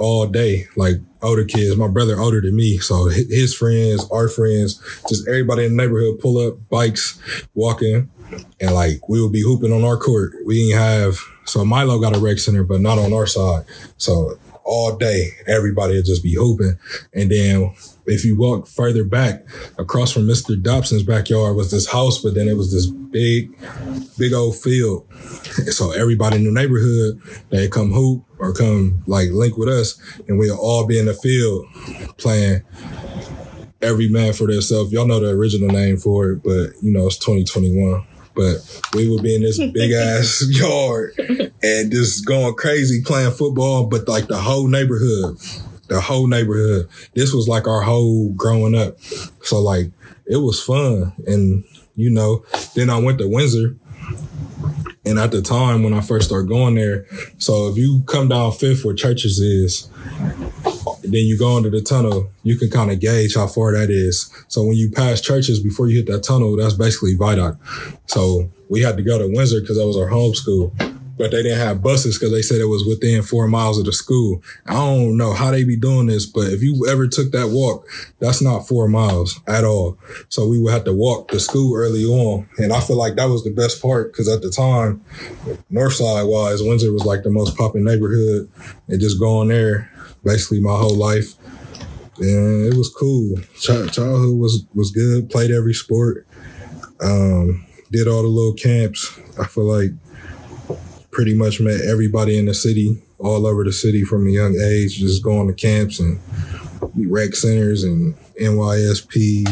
all 0.00 0.26
day, 0.26 0.66
like 0.76 0.96
older 1.22 1.44
kids. 1.44 1.76
My 1.76 1.88
brother 1.88 2.18
older 2.18 2.40
than 2.40 2.56
me, 2.56 2.78
so 2.78 3.08
his 3.08 3.54
friends, 3.54 4.08
our 4.10 4.28
friends, 4.28 4.80
just 5.08 5.28
everybody 5.28 5.66
in 5.66 5.76
the 5.76 5.82
neighborhood 5.82 6.18
pull 6.20 6.38
up 6.38 6.54
bikes, 6.70 7.20
walking, 7.54 8.10
and 8.60 8.74
like 8.74 9.08
we 9.08 9.22
would 9.22 9.32
be 9.32 9.42
hooping 9.42 9.72
on 9.72 9.84
our 9.84 9.98
court. 9.98 10.32
We 10.46 10.70
didn't 10.70 10.80
have 10.80 11.18
so 11.44 11.64
Milo 11.64 12.00
got 12.00 12.16
a 12.16 12.18
rec 12.18 12.38
center, 12.38 12.64
but 12.64 12.80
not 12.80 12.98
on 12.98 13.12
our 13.12 13.26
side. 13.26 13.64
So 13.98 14.38
all 14.64 14.96
day, 14.96 15.30
everybody 15.46 15.96
would 15.96 16.06
just 16.06 16.22
be 16.22 16.34
hooping, 16.34 16.78
and 17.12 17.30
then 17.30 17.74
if 18.06 18.24
you 18.24 18.38
walk 18.38 18.66
further 18.66 19.04
back 19.04 19.44
across 19.78 20.12
from 20.12 20.22
Mr. 20.22 20.60
Dobson's 20.60 21.02
backyard 21.02 21.56
was 21.56 21.70
this 21.70 21.90
house, 21.90 22.22
but 22.22 22.34
then 22.34 22.48
it 22.48 22.56
was 22.56 22.72
this 22.72 22.86
big, 22.86 23.54
big 24.18 24.32
old 24.32 24.56
field. 24.56 25.06
So 25.70 25.92
everybody 25.92 26.36
in 26.36 26.44
the 26.44 26.50
neighborhood, 26.50 27.20
they 27.50 27.68
come 27.68 27.92
hoop 27.92 28.24
or 28.40 28.52
come 28.52 29.02
like 29.06 29.30
link 29.30 29.56
with 29.56 29.68
us, 29.68 30.00
and 30.26 30.38
we'll 30.38 30.58
all 30.58 30.86
be 30.86 30.98
in 30.98 31.06
the 31.06 31.14
field 31.14 31.66
playing 32.16 32.62
every 33.82 34.08
man 34.08 34.32
for 34.32 34.46
themselves. 34.46 34.92
Y'all 34.92 35.06
know 35.06 35.20
the 35.20 35.30
original 35.30 35.68
name 35.68 35.96
for 35.96 36.32
it, 36.32 36.42
but 36.42 36.70
you 36.82 36.92
know, 36.92 37.06
it's 37.06 37.18
2021. 37.18 38.04
But 38.34 38.82
we 38.94 39.08
would 39.08 39.22
be 39.22 39.34
in 39.34 39.42
this 39.42 39.58
big 39.58 39.92
ass 39.92 40.42
yard 40.50 41.14
and 41.62 41.90
just 41.90 42.24
going 42.24 42.54
crazy 42.54 43.02
playing 43.02 43.32
football, 43.32 43.86
but 43.86 44.08
like 44.08 44.28
the 44.28 44.38
whole 44.38 44.68
neighborhood, 44.68 45.36
the 45.88 46.00
whole 46.00 46.26
neighborhood. 46.26 46.88
This 47.14 47.32
was 47.32 47.48
like 47.48 47.66
our 47.66 47.82
whole 47.82 48.32
growing 48.32 48.74
up. 48.74 49.00
So 49.42 49.60
like 49.60 49.90
it 50.26 50.38
was 50.38 50.62
fun. 50.62 51.12
And 51.26 51.64
you 51.96 52.10
know, 52.10 52.44
then 52.74 52.88
I 52.88 52.98
went 52.98 53.18
to 53.18 53.28
Windsor. 53.28 53.76
And 55.04 55.18
at 55.18 55.30
the 55.30 55.40
time 55.42 55.82
when 55.82 55.94
I 55.94 56.02
first 56.02 56.28
started 56.28 56.48
going 56.48 56.74
there, 56.74 57.06
so 57.38 57.68
if 57.68 57.76
you 57.76 58.02
come 58.06 58.28
down 58.28 58.52
fifth 58.52 58.84
where 58.84 58.94
churches 58.94 59.38
is, 59.38 59.88
then 61.02 61.24
you 61.24 61.38
go 61.38 61.56
into 61.56 61.70
the 61.70 61.80
tunnel, 61.80 62.30
you 62.42 62.56
can 62.56 62.70
kind 62.70 62.90
of 62.90 63.00
gauge 63.00 63.34
how 63.34 63.46
far 63.46 63.72
that 63.72 63.90
is. 63.90 64.30
So 64.48 64.62
when 64.62 64.76
you 64.76 64.90
pass 64.90 65.20
churches 65.20 65.60
before 65.60 65.88
you 65.88 65.96
hit 65.96 66.06
that 66.06 66.22
tunnel, 66.22 66.56
that's 66.56 66.74
basically 66.74 67.16
Vidoc. 67.16 67.58
So 68.06 68.50
we 68.68 68.82
had 68.82 68.96
to 68.98 69.02
go 69.02 69.18
to 69.18 69.26
Windsor 69.26 69.60
because 69.60 69.78
that 69.78 69.86
was 69.86 69.96
our 69.96 70.08
home 70.08 70.34
school. 70.34 70.74
But 71.20 71.32
they 71.32 71.42
didn't 71.42 71.58
have 71.58 71.82
buses 71.82 72.18
because 72.18 72.32
they 72.32 72.40
said 72.40 72.62
it 72.62 72.64
was 72.64 72.86
within 72.86 73.22
four 73.22 73.46
miles 73.46 73.78
of 73.78 73.84
the 73.84 73.92
school. 73.92 74.42
I 74.64 74.72
don't 74.72 75.18
know 75.18 75.34
how 75.34 75.50
they 75.50 75.64
be 75.64 75.76
doing 75.76 76.06
this, 76.06 76.24
but 76.24 76.46
if 76.46 76.62
you 76.62 76.86
ever 76.88 77.06
took 77.08 77.30
that 77.32 77.50
walk, 77.50 77.86
that's 78.20 78.40
not 78.40 78.66
four 78.66 78.88
miles 78.88 79.38
at 79.46 79.62
all. 79.62 79.98
So 80.30 80.48
we 80.48 80.58
would 80.58 80.72
have 80.72 80.84
to 80.84 80.94
walk 80.94 81.28
to 81.28 81.38
school 81.38 81.76
early 81.76 82.06
on. 82.06 82.48
And 82.56 82.72
I 82.72 82.80
feel 82.80 82.96
like 82.96 83.16
that 83.16 83.28
was 83.28 83.44
the 83.44 83.50
best 83.50 83.82
part 83.82 84.10
because 84.10 84.28
at 84.28 84.40
the 84.40 84.48
time, 84.48 85.04
Northside 85.70 86.26
wise, 86.26 86.62
Windsor 86.62 86.90
was 86.90 87.04
like 87.04 87.22
the 87.22 87.30
most 87.30 87.54
popping 87.54 87.84
neighborhood. 87.84 88.48
And 88.88 88.98
just 88.98 89.20
going 89.20 89.48
there 89.48 89.92
basically 90.24 90.60
my 90.60 90.74
whole 90.74 90.96
life. 90.96 91.34
And 92.16 92.72
it 92.72 92.78
was 92.78 92.88
cool. 92.88 93.36
Ch- 93.58 93.92
childhood 93.92 94.38
was 94.38 94.64
was 94.74 94.90
good. 94.90 95.28
Played 95.28 95.50
every 95.50 95.74
sport. 95.74 96.26
Um, 97.02 97.66
did 97.92 98.08
all 98.08 98.22
the 98.22 98.28
little 98.28 98.54
camps. 98.54 99.18
I 99.38 99.44
feel 99.44 99.64
like 99.64 99.90
pretty 101.10 101.34
much 101.34 101.60
met 101.60 101.80
everybody 101.80 102.38
in 102.38 102.46
the 102.46 102.54
city, 102.54 103.02
all 103.18 103.46
over 103.46 103.64
the 103.64 103.72
city 103.72 104.04
from 104.04 104.26
a 104.26 104.30
young 104.30 104.56
age. 104.60 104.98
Just 104.98 105.22
going 105.22 105.48
to 105.48 105.54
camps 105.54 106.00
and 106.00 106.20
rec 106.94 107.34
centers 107.34 107.82
and 107.84 108.14
NYSP, 108.40 109.46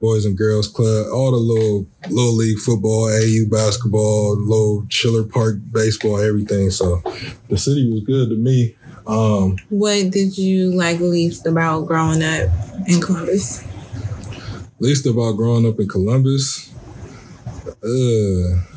Boys 0.00 0.24
and 0.24 0.36
Girls 0.36 0.68
Club, 0.68 1.06
all 1.12 1.30
the 1.32 1.36
little 1.38 1.86
little 2.08 2.34
league 2.34 2.58
football, 2.58 3.08
AU 3.08 3.48
basketball, 3.50 4.36
little 4.36 4.86
Chiller 4.88 5.24
Park 5.24 5.56
baseball, 5.72 6.18
everything. 6.20 6.70
So 6.70 7.02
the 7.48 7.58
city 7.58 7.90
was 7.90 8.02
good 8.04 8.28
to 8.30 8.36
me. 8.36 8.76
Um, 9.06 9.56
What 9.68 10.10
did 10.10 10.36
you 10.36 10.72
like 10.74 10.98
least 11.00 11.46
about 11.46 11.86
growing 11.86 12.22
up 12.22 12.50
in 12.88 13.00
Columbus? 13.00 13.64
least 14.78 15.06
about 15.06 15.32
growing 15.36 15.66
up 15.66 15.80
in 15.80 15.88
Columbus. 15.88 16.70
Uh, 17.82 18.75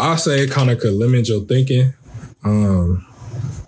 I 0.00 0.16
say 0.16 0.40
it 0.42 0.50
kind 0.50 0.70
of 0.70 0.80
could 0.80 0.94
limit 0.94 1.28
your 1.28 1.44
thinking. 1.44 1.92
Um, 2.44 3.06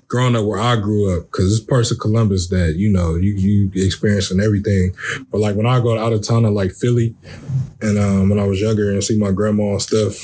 growing 0.08 0.36
up 0.36 0.44
where 0.44 0.60
I 0.60 0.76
grew 0.76 1.16
up, 1.16 1.24
because 1.24 1.52
it's 1.56 1.64
parts 1.64 1.90
of 1.90 1.98
Columbus 1.98 2.48
that 2.48 2.74
you 2.76 2.90
know 2.90 3.14
you 3.14 3.32
you 3.32 3.70
experiencing 3.74 4.40
everything. 4.40 4.94
But 5.30 5.38
like 5.38 5.56
when 5.56 5.66
I 5.66 5.80
go 5.80 5.98
out 5.98 6.12
of 6.12 6.26
town 6.26 6.42
to 6.42 6.50
like 6.50 6.72
Philly, 6.72 7.14
and 7.80 7.98
um, 7.98 8.28
when 8.28 8.38
I 8.38 8.46
was 8.46 8.60
younger 8.60 8.90
and 8.90 9.02
see 9.04 9.18
my 9.18 9.32
grandma 9.32 9.72
and 9.72 9.82
stuff, 9.82 10.14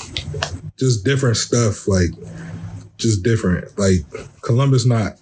just 0.78 1.04
different 1.04 1.36
stuff 1.36 1.88
like 1.88 2.10
just 2.96 3.22
different. 3.22 3.78
Like 3.78 4.00
Columbus 4.42 4.86
not 4.86 5.18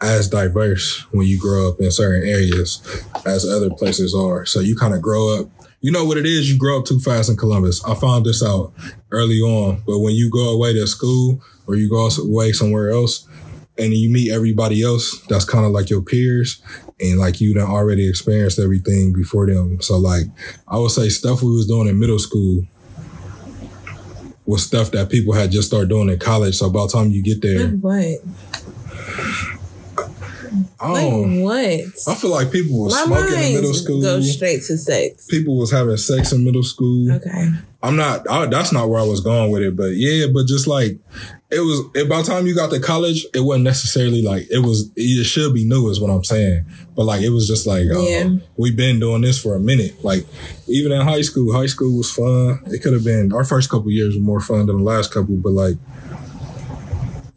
as 0.00 0.28
diverse 0.28 1.00
when 1.12 1.26
you 1.26 1.38
grow 1.38 1.68
up 1.68 1.80
in 1.80 1.90
certain 1.90 2.28
areas 2.28 2.82
as 3.26 3.48
other 3.48 3.70
places 3.70 4.14
are. 4.14 4.46
So 4.46 4.60
you 4.60 4.76
kind 4.76 4.94
of 4.94 5.02
grow 5.02 5.40
up. 5.40 5.48
You 5.80 5.92
know 5.92 6.04
what 6.04 6.18
it 6.18 6.26
is? 6.26 6.50
You 6.50 6.58
grow 6.58 6.78
up 6.78 6.86
too 6.86 6.98
fast 6.98 7.30
in 7.30 7.36
Columbus. 7.36 7.84
I 7.84 7.94
found 7.94 8.26
this 8.26 8.42
out 8.42 8.72
early 9.10 9.40
on. 9.40 9.82
But 9.86 10.00
when 10.00 10.14
you 10.14 10.28
go 10.30 10.50
away 10.50 10.72
to 10.72 10.86
school 10.86 11.40
or 11.66 11.76
you 11.76 11.88
go 11.88 12.08
away 12.20 12.52
somewhere 12.52 12.90
else 12.90 13.28
and 13.78 13.94
you 13.94 14.10
meet 14.10 14.32
everybody 14.32 14.82
else, 14.82 15.20
that's 15.28 15.44
kind 15.44 15.64
of 15.64 15.70
like 15.70 15.88
your 15.88 16.02
peers. 16.02 16.60
And 17.00 17.18
like 17.18 17.40
you 17.40 17.54
done 17.54 17.70
already 17.70 18.08
experienced 18.08 18.58
everything 18.58 19.12
before 19.12 19.46
them. 19.46 19.80
So 19.80 19.96
like 19.98 20.24
I 20.66 20.78
would 20.78 20.90
say 20.90 21.08
stuff 21.10 21.42
we 21.42 21.52
was 21.52 21.68
doing 21.68 21.86
in 21.86 21.98
middle 22.00 22.18
school 22.18 22.64
was 24.46 24.64
stuff 24.64 24.90
that 24.92 25.10
people 25.10 25.34
had 25.34 25.52
just 25.52 25.68
started 25.68 25.90
doing 25.90 26.08
in 26.08 26.18
college. 26.18 26.56
So 26.56 26.70
by 26.70 26.80
the 26.80 26.88
time 26.88 27.10
you 27.10 27.22
get 27.22 27.40
there, 27.40 27.68
what? 27.68 28.18
I 30.80 30.90
Like 30.90 31.04
oh. 31.04 31.42
what? 31.42 32.08
I 32.08 32.14
feel 32.14 32.30
like 32.30 32.52
people 32.52 32.82
were 32.82 32.90
smoking 32.90 33.40
in 33.40 33.54
middle 33.54 33.74
school. 33.74 34.00
goes 34.00 34.32
straight 34.32 34.62
to 34.64 34.76
sex. 34.78 35.26
People 35.26 35.58
was 35.58 35.70
having 35.70 35.96
sex 35.96 36.32
in 36.32 36.44
middle 36.44 36.62
school. 36.62 37.12
Okay. 37.12 37.50
I'm 37.82 37.96
not. 37.96 38.28
I, 38.28 38.46
that's 38.46 38.72
not 38.72 38.88
where 38.88 39.00
I 39.00 39.04
was 39.04 39.20
going 39.20 39.52
with 39.52 39.62
it. 39.62 39.76
But 39.76 39.94
yeah, 39.94 40.26
but 40.32 40.46
just 40.48 40.66
like 40.66 40.98
it 41.50 41.60
was. 41.60 42.06
By 42.08 42.22
the 42.22 42.24
time 42.24 42.46
you 42.46 42.54
got 42.54 42.70
to 42.70 42.80
college, 42.80 43.24
it 43.34 43.40
wasn't 43.40 43.64
necessarily 43.64 44.20
like 44.20 44.48
it 44.50 44.58
was. 44.58 44.90
It 44.96 45.24
should 45.24 45.54
be 45.54 45.64
new, 45.64 45.88
is 45.88 46.00
what 46.00 46.10
I'm 46.10 46.24
saying. 46.24 46.66
But 46.96 47.04
like 47.04 47.22
it 47.22 47.30
was 47.30 47.46
just 47.46 47.66
like, 47.68 47.84
oh, 47.92 48.08
Yeah. 48.08 48.30
we've 48.56 48.76
been 48.76 48.98
doing 48.98 49.22
this 49.22 49.40
for 49.40 49.54
a 49.54 49.60
minute. 49.60 50.04
Like 50.04 50.26
even 50.66 50.90
in 50.90 51.02
high 51.02 51.22
school, 51.22 51.52
high 51.52 51.66
school 51.66 51.96
was 51.96 52.10
fun. 52.10 52.60
It 52.66 52.82
could 52.82 52.94
have 52.94 53.04
been 53.04 53.32
our 53.32 53.44
first 53.44 53.70
couple 53.70 53.92
years 53.92 54.16
were 54.16 54.22
more 54.22 54.40
fun 54.40 54.66
than 54.66 54.78
the 54.78 54.82
last 54.82 55.12
couple. 55.12 55.36
But 55.36 55.52
like, 55.52 55.76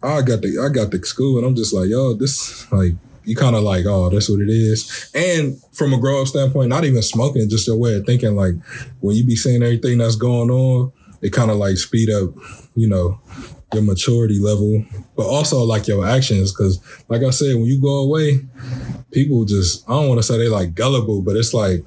I 0.04 0.22
got 0.22 0.42
the 0.42 0.60
I 0.64 0.74
got 0.74 0.92
the 0.92 1.00
school, 1.06 1.38
and 1.38 1.46
I'm 1.46 1.56
just 1.56 1.74
like, 1.74 1.90
yo, 1.90 2.14
this 2.14 2.72
like. 2.72 2.94
You 3.24 3.36
kind 3.36 3.56
of 3.56 3.62
like, 3.62 3.86
oh, 3.86 4.10
that's 4.10 4.30
what 4.32 4.40
it 4.40 4.50
is. 4.50 5.12
And 5.14 5.62
from 5.74 5.94
a 5.94 6.00
grow 6.00 6.24
up 6.24 6.28
standpoint, 6.28 6.70
not 6.70 6.86
even 6.86 7.04
smoking, 7.04 7.48
just 7.50 7.68
your 7.68 7.78
way 7.78 7.94
of 7.94 8.04
thinking. 8.04 8.36
Like 8.36 8.56
when 9.00 9.16
you 9.16 9.24
be 9.24 9.36
seeing 9.36 9.62
everything 9.62 10.00
that's 10.00 10.16
going 10.16 10.50
on, 10.50 10.92
it 11.22 11.32
kind 11.32 11.52
of 11.52 11.58
like 11.58 11.78
speed 11.78 12.10
up, 12.10 12.32
you 12.74 12.90
know, 12.90 13.20
your 13.76 13.84
maturity 13.84 14.40
level, 14.40 14.84
but 15.16 15.28
also 15.28 15.60
like 15.60 15.88
your 15.88 16.04
actions. 16.04 16.52
Cause 16.52 16.80
like 17.10 17.22
I 17.22 17.30
said, 17.30 17.54
when 17.58 17.66
you 17.66 17.80
go 17.80 18.00
away, 18.00 18.40
people 19.12 19.46
just, 19.46 19.88
I 19.88 19.94
don't 19.94 20.08
want 20.10 20.18
to 20.18 20.24
say 20.24 20.40
they 20.40 20.50
like 20.50 20.74
gullible, 20.74 21.22
but 21.22 21.36
it's 21.36 21.54
like, 21.54 21.86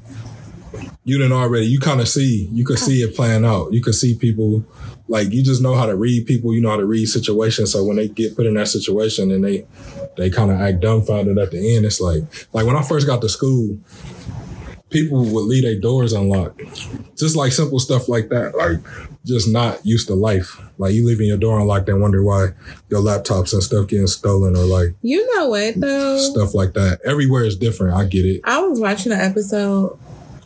you 1.02 1.18
didn't 1.18 1.32
already, 1.32 1.66
you 1.66 1.80
kind 1.80 2.00
of 2.00 2.08
see, 2.08 2.48
you 2.52 2.64
could 2.64 2.78
see 2.78 3.02
it 3.02 3.16
playing 3.16 3.44
out. 3.44 3.72
You 3.72 3.82
could 3.82 3.96
see 3.96 4.16
people, 4.16 4.64
like 5.08 5.32
you 5.32 5.42
just 5.42 5.60
know 5.62 5.74
how 5.74 5.86
to 5.86 5.96
read 5.96 6.26
people, 6.26 6.54
you 6.54 6.60
know 6.60 6.70
how 6.70 6.76
to 6.76 6.86
read 6.86 7.06
situations. 7.06 7.72
So 7.72 7.84
when 7.84 7.96
they 7.96 8.08
get 8.08 8.36
put 8.36 8.46
in 8.46 8.54
that 8.54 8.68
situation 8.68 9.30
and 9.30 9.44
they, 9.44 9.66
they 10.16 10.30
kind 10.30 10.50
of 10.50 10.60
act 10.60 10.80
dumbfounded 10.80 11.38
at 11.38 11.50
the 11.50 11.76
end, 11.76 11.84
it's 11.84 12.00
like, 12.00 12.22
like 12.54 12.66
when 12.66 12.76
I 12.76 12.82
first 12.82 13.06
got 13.06 13.20
to 13.22 13.28
school, 13.28 13.78
people 14.90 15.24
would 15.24 15.44
leave 15.44 15.64
their 15.64 15.78
doors 15.78 16.12
unlocked. 16.12 16.62
Just 17.16 17.36
like 17.36 17.52
simple 17.52 17.78
stuff 17.78 18.08
like 18.08 18.28
that. 18.28 18.54
Like 18.56 18.78
just 19.24 19.48
not 19.48 19.84
used 19.84 20.06
to 20.08 20.14
life. 20.14 20.60
Like 20.78 20.94
you 20.94 21.06
leaving 21.06 21.26
your 21.26 21.36
door 21.36 21.58
unlocked 21.58 21.88
and 21.88 22.00
wonder 22.00 22.22
why 22.22 22.48
your 22.88 23.00
laptops 23.00 23.52
and 23.52 23.62
stuff 23.62 23.88
getting 23.88 24.06
stolen 24.06 24.56
or 24.56 24.64
like 24.64 24.94
You 25.02 25.34
know 25.34 25.48
what 25.48 25.80
though? 25.80 26.18
stuff 26.18 26.54
like 26.54 26.74
that. 26.74 27.00
Everywhere 27.04 27.44
is 27.44 27.56
different. 27.56 27.96
I 27.96 28.04
get 28.04 28.24
it. 28.24 28.40
I 28.44 28.60
was 28.60 28.80
watching 28.80 29.12
an 29.12 29.20
episode. 29.20 29.98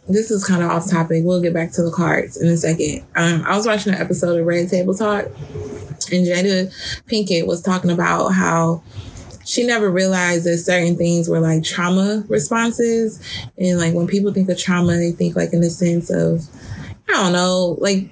This 0.08 0.30
is 0.30 0.44
kind 0.44 0.62
of 0.62 0.70
off 0.70 0.90
topic. 0.90 1.22
We'll 1.24 1.42
get 1.42 1.52
back 1.52 1.72
to 1.72 1.82
the 1.82 1.90
cards 1.90 2.40
in 2.40 2.48
a 2.48 2.56
second. 2.56 3.04
Um, 3.14 3.44
I 3.46 3.56
was 3.56 3.66
watching 3.66 3.92
an 3.92 4.00
episode 4.00 4.38
of 4.38 4.46
Red 4.46 4.70
Table 4.70 4.94
Talk, 4.94 5.26
and 5.26 6.26
Jada 6.26 6.72
Pinkett 7.06 7.46
was 7.46 7.62
talking 7.62 7.90
about 7.90 8.30
how 8.30 8.82
she 9.44 9.66
never 9.66 9.90
realized 9.90 10.44
that 10.44 10.58
certain 10.58 10.96
things 10.96 11.28
were 11.28 11.40
like 11.40 11.62
trauma 11.62 12.24
responses, 12.28 13.20
and 13.58 13.78
like 13.78 13.94
when 13.94 14.06
people 14.06 14.32
think 14.32 14.48
of 14.48 14.58
trauma, 14.58 14.96
they 14.96 15.12
think 15.12 15.36
like 15.36 15.52
in 15.52 15.60
the 15.60 15.70
sense 15.70 16.10
of 16.10 16.46
I 17.08 17.12
don't 17.12 17.32
know, 17.32 17.76
like 17.80 18.08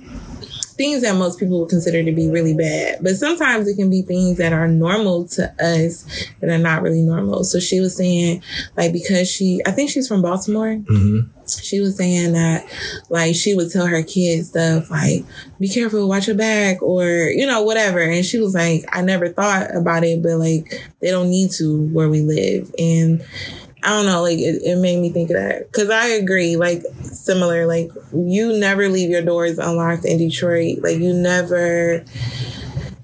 things 0.77 1.03
that 1.03 1.17
most 1.17 1.39
people 1.39 1.61
would 1.61 1.71
consider 1.71 2.03
to 2.03 2.13
be 2.13 2.29
really 2.29 2.55
bad. 2.55 2.99
But 3.03 3.17
sometimes 3.17 3.67
it 3.67 3.77
can 3.77 3.91
be 3.91 4.03
things 4.03 4.39
that 4.39 4.53
are 4.53 4.69
normal 4.69 5.27
to 5.29 5.45
us 5.63 6.05
that 6.41 6.51
are 6.51 6.59
not 6.59 6.83
really 6.83 7.03
normal. 7.03 7.45
So 7.45 7.59
she 7.61 7.81
was 7.81 7.97
saying, 7.97 8.43
like, 8.77 8.93
because 8.93 9.31
she, 9.31 9.61
I 9.67 9.71
think 9.71 9.91
she's 9.91 10.07
from 10.09 10.23
Baltimore. 10.23 10.75
hmm 10.75 11.21
She 11.49 11.81
was 11.81 11.97
saying 11.97 12.33
that, 12.35 12.67
like, 13.09 13.35
she 13.35 13.55
would 13.55 13.71
tell 13.71 13.87
her 13.87 14.03
kids 14.03 14.49
stuff 14.49 14.91
like, 14.91 15.25
be 15.59 15.69
careful, 15.69 16.09
watch 16.09 16.27
your 16.27 16.37
back, 16.37 16.83
or, 16.83 17.05
you 17.07 17.47
know, 17.47 17.63
whatever. 17.63 18.01
And 18.01 18.25
she 18.25 18.39
was 18.39 18.55
like, 18.55 18.85
I 18.93 19.03
never 19.03 19.29
thought 19.29 19.75
about 19.75 20.05
it, 20.05 20.23
but 20.23 20.37
like, 20.37 20.91
they 21.01 21.11
don't 21.11 21.31
need 21.31 21.53
to 21.53 21.87
where 21.89 22.09
we 22.09 22.21
live. 22.21 22.75
And, 22.79 23.25
I 23.87 23.91
don't 23.91 24.07
know, 24.07 24.21
like 24.23 24.39
it, 24.39 24.63
it 24.65 24.77
made 24.81 25.01
me 25.01 25.11
think 25.11 25.31
of 25.31 25.37
that. 25.37 25.71
Cause 25.73 25.91
I 25.91 26.07
agree, 26.09 26.57
like 26.57 26.83
similar, 27.03 27.67
like 27.67 27.91
you 28.13 28.59
never 28.59 28.89
leave 28.89 29.11
your 29.11 29.23
doors 29.23 29.59
unlocked 29.59 30.05
in 30.05 30.19
Detroit. 30.19 30.79
Like 30.83 30.99
you 30.99 31.15
never 31.15 32.05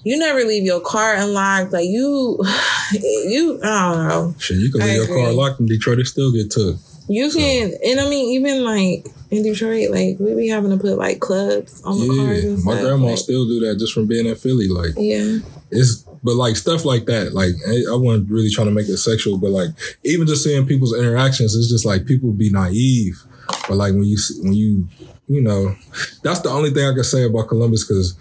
you 0.04 0.18
never 0.18 0.40
leave 0.40 0.64
your 0.64 0.80
car 0.80 1.14
unlocked. 1.14 1.72
Like 1.72 1.86
you 1.88 2.38
you 2.92 3.60
I 3.62 3.92
don't 3.94 4.08
know. 4.08 4.34
Shit, 4.38 4.58
you 4.58 4.72
can 4.72 4.82
I 4.82 4.86
leave 4.86 4.96
your 4.96 5.06
car 5.06 5.32
locked 5.32 5.60
in 5.60 5.66
Detroit, 5.66 6.00
it 6.00 6.06
still 6.06 6.32
get 6.32 6.50
took. 6.50 6.76
You 7.08 7.30
can 7.30 7.72
and 7.84 8.00
I 8.00 8.08
mean 8.08 8.34
even 8.40 8.64
like 8.64 9.06
in 9.30 9.42
Detroit, 9.42 9.90
like 9.90 10.16
we 10.18 10.34
be 10.34 10.48
having 10.48 10.70
to 10.70 10.76
put 10.76 10.98
like 10.98 11.20
clubs 11.20 11.80
on 11.82 11.98
the 12.00 12.06
cars 12.16 12.44
Yeah, 12.44 12.50
my 12.50 12.72
stuff. 12.72 12.80
grandma 12.80 13.06
like- 13.06 13.18
still 13.18 13.46
do 13.46 13.60
that 13.60 13.78
just 13.78 13.92
from 13.92 14.06
being 14.06 14.26
in 14.26 14.34
Philly. 14.34 14.68
Like 14.68 14.94
Yeah. 14.96 15.38
it's, 15.70 16.01
but 16.22 16.34
like 16.34 16.56
stuff 16.56 16.84
like 16.84 17.06
that. 17.06 17.32
Like 17.34 17.52
I 17.68 17.92
I 17.92 17.96
wasn't 17.96 18.30
really 18.30 18.50
trying 18.50 18.68
to 18.68 18.72
make 18.74 18.88
it 18.88 18.98
sexual, 18.98 19.38
but 19.38 19.50
like 19.50 19.70
even 20.04 20.26
just 20.26 20.44
seeing 20.44 20.66
people's 20.66 20.96
interactions, 20.96 21.54
it's 21.56 21.68
just 21.70 21.84
like 21.84 22.06
people 22.06 22.32
be 22.32 22.50
naive. 22.50 23.20
But 23.68 23.76
like 23.76 23.92
when 23.92 24.04
you 24.04 24.16
see- 24.16 24.40
when 24.42 24.52
you 24.54 24.88
you 25.28 25.40
know, 25.40 25.74
that's 26.22 26.40
the 26.40 26.50
only 26.50 26.70
thing 26.70 26.86
I 26.86 26.92
can 26.94 27.04
say 27.04 27.24
about 27.24 27.48
Columbus 27.48 27.86
because 27.86 28.14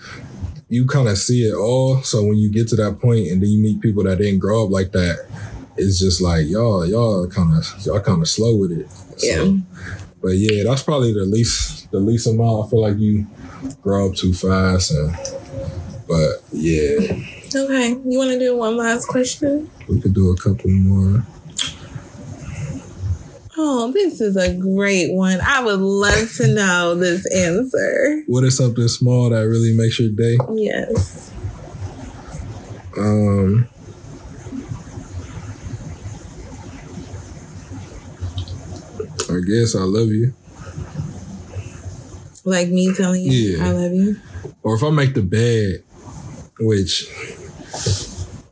you 0.69 0.85
kind 0.85 1.09
of 1.09 1.17
see 1.17 1.43
it 1.43 1.53
all. 1.55 2.01
So 2.03 2.23
when 2.23 2.37
you 2.37 2.49
get 2.49 2.67
to 2.69 2.75
that 2.77 2.99
point 3.01 3.27
and 3.27 3.41
then 3.41 3.49
you 3.49 3.59
meet 3.61 3.81
people 3.81 4.03
that 4.03 4.19
didn't 4.19 4.39
grow 4.39 4.65
up 4.65 4.71
like 4.71 4.91
that, 4.93 5.27
it's 5.77 5.99
just 5.99 6.21
like 6.21 6.47
y'all 6.47 6.85
y'all 6.85 7.27
kind 7.27 7.57
of 7.57 7.85
y'all 7.85 7.99
kind 7.99 8.21
of 8.21 8.27
slow 8.27 8.55
with 8.55 8.71
it. 8.71 8.89
So, 9.19 9.27
Yeah. 9.27 9.57
But 10.21 10.33
yeah, 10.37 10.63
that's 10.63 10.83
probably 10.83 11.13
the 11.13 11.25
least 11.25 11.89
the 11.91 11.99
least 11.99 12.27
amount. 12.27 12.67
I 12.67 12.69
feel 12.69 12.81
like 12.81 12.97
you 12.97 13.27
grow 13.81 14.09
up 14.09 14.15
too 14.15 14.33
fast 14.33 14.91
and. 14.91 15.15
But 16.07 16.41
yeah, 16.51 16.97
Okay. 17.53 17.89
You 18.05 18.17
wanna 18.17 18.39
do 18.39 18.55
one 18.55 18.77
last 18.77 19.07
question? 19.07 19.69
we 19.87 19.99
could 19.99 20.13
do 20.13 20.29
a 20.31 20.37
couple 20.37 20.69
more. 20.69 21.25
Oh, 23.57 23.91
this 23.91 24.21
is 24.21 24.37
a 24.37 24.53
great 24.55 25.13
one. 25.13 25.39
I 25.41 25.61
would 25.63 25.79
love 25.79 26.31
to 26.37 26.47
know 26.47 26.95
this 26.95 27.25
answer. 27.35 28.23
What 28.25 28.43
is 28.43 28.57
something 28.57 28.87
small 28.87 29.29
that 29.29 29.41
really 29.41 29.75
makes 29.75 29.99
your 29.99 30.09
day? 30.09 30.37
Yes. 30.53 31.31
Um, 32.97 33.67
I 39.29 39.39
guess 39.45 39.75
I 39.75 39.83
love 39.83 40.09
you. 40.09 40.33
Like 42.43 42.69
me 42.69 42.93
telling 42.95 43.21
you 43.23 43.31
Yeah. 43.31 43.65
I 43.67 43.71
love 43.71 43.91
you. 43.93 44.17
Or 44.63 44.75
if 44.75 44.83
I 44.83 44.89
make 44.89 45.13
the 45.13 45.21
bed, 45.21 45.83
which 46.59 47.07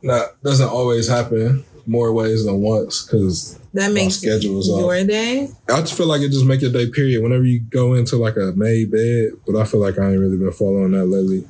that 0.02 0.42
doesn't 0.42 0.68
always 0.68 1.08
happen 1.08 1.64
more 1.86 2.12
ways 2.12 2.44
than 2.44 2.60
once 2.60 3.04
because 3.04 3.58
That 3.74 3.92
makes 3.92 4.14
schedule 4.16 4.58
is 4.60 4.68
off. 4.70 4.80
your 4.80 5.04
day. 5.04 5.48
I 5.68 5.80
just 5.80 5.94
feel 5.96 6.06
like 6.06 6.20
it 6.22 6.30
just 6.30 6.44
make 6.44 6.60
your 6.60 6.70
day 6.72 6.88
period 6.90 7.22
whenever 7.22 7.44
you 7.44 7.60
go 7.60 7.94
into 7.94 8.16
like 8.16 8.36
a 8.36 8.52
made 8.56 8.90
bed. 8.90 9.30
But 9.46 9.56
I 9.56 9.64
feel 9.64 9.80
like 9.80 9.98
I 9.98 10.10
ain't 10.10 10.20
really 10.20 10.36
been 10.36 10.52
following 10.52 10.92
that 10.92 11.06
lately. 11.06 11.44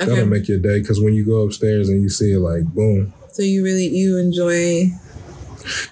Okay. 0.00 0.06
That'll 0.06 0.26
make 0.26 0.48
your 0.48 0.58
day 0.58 0.80
because 0.80 1.00
when 1.00 1.14
you 1.14 1.24
go 1.24 1.40
upstairs 1.44 1.88
and 1.88 2.02
you 2.02 2.08
see 2.08 2.32
it 2.32 2.38
like 2.40 2.64
boom. 2.64 3.12
So 3.32 3.42
you 3.42 3.62
really 3.64 3.86
you 3.88 4.18
enjoy 4.18 4.86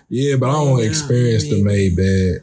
Yeah, 0.09 0.37
but 0.37 0.49
I 0.49 0.53
don't 0.53 0.79
Yeah, 0.79 0.87
experience 0.87 1.45
the 1.45 1.63
made 1.63 1.97
bed. 1.97 2.43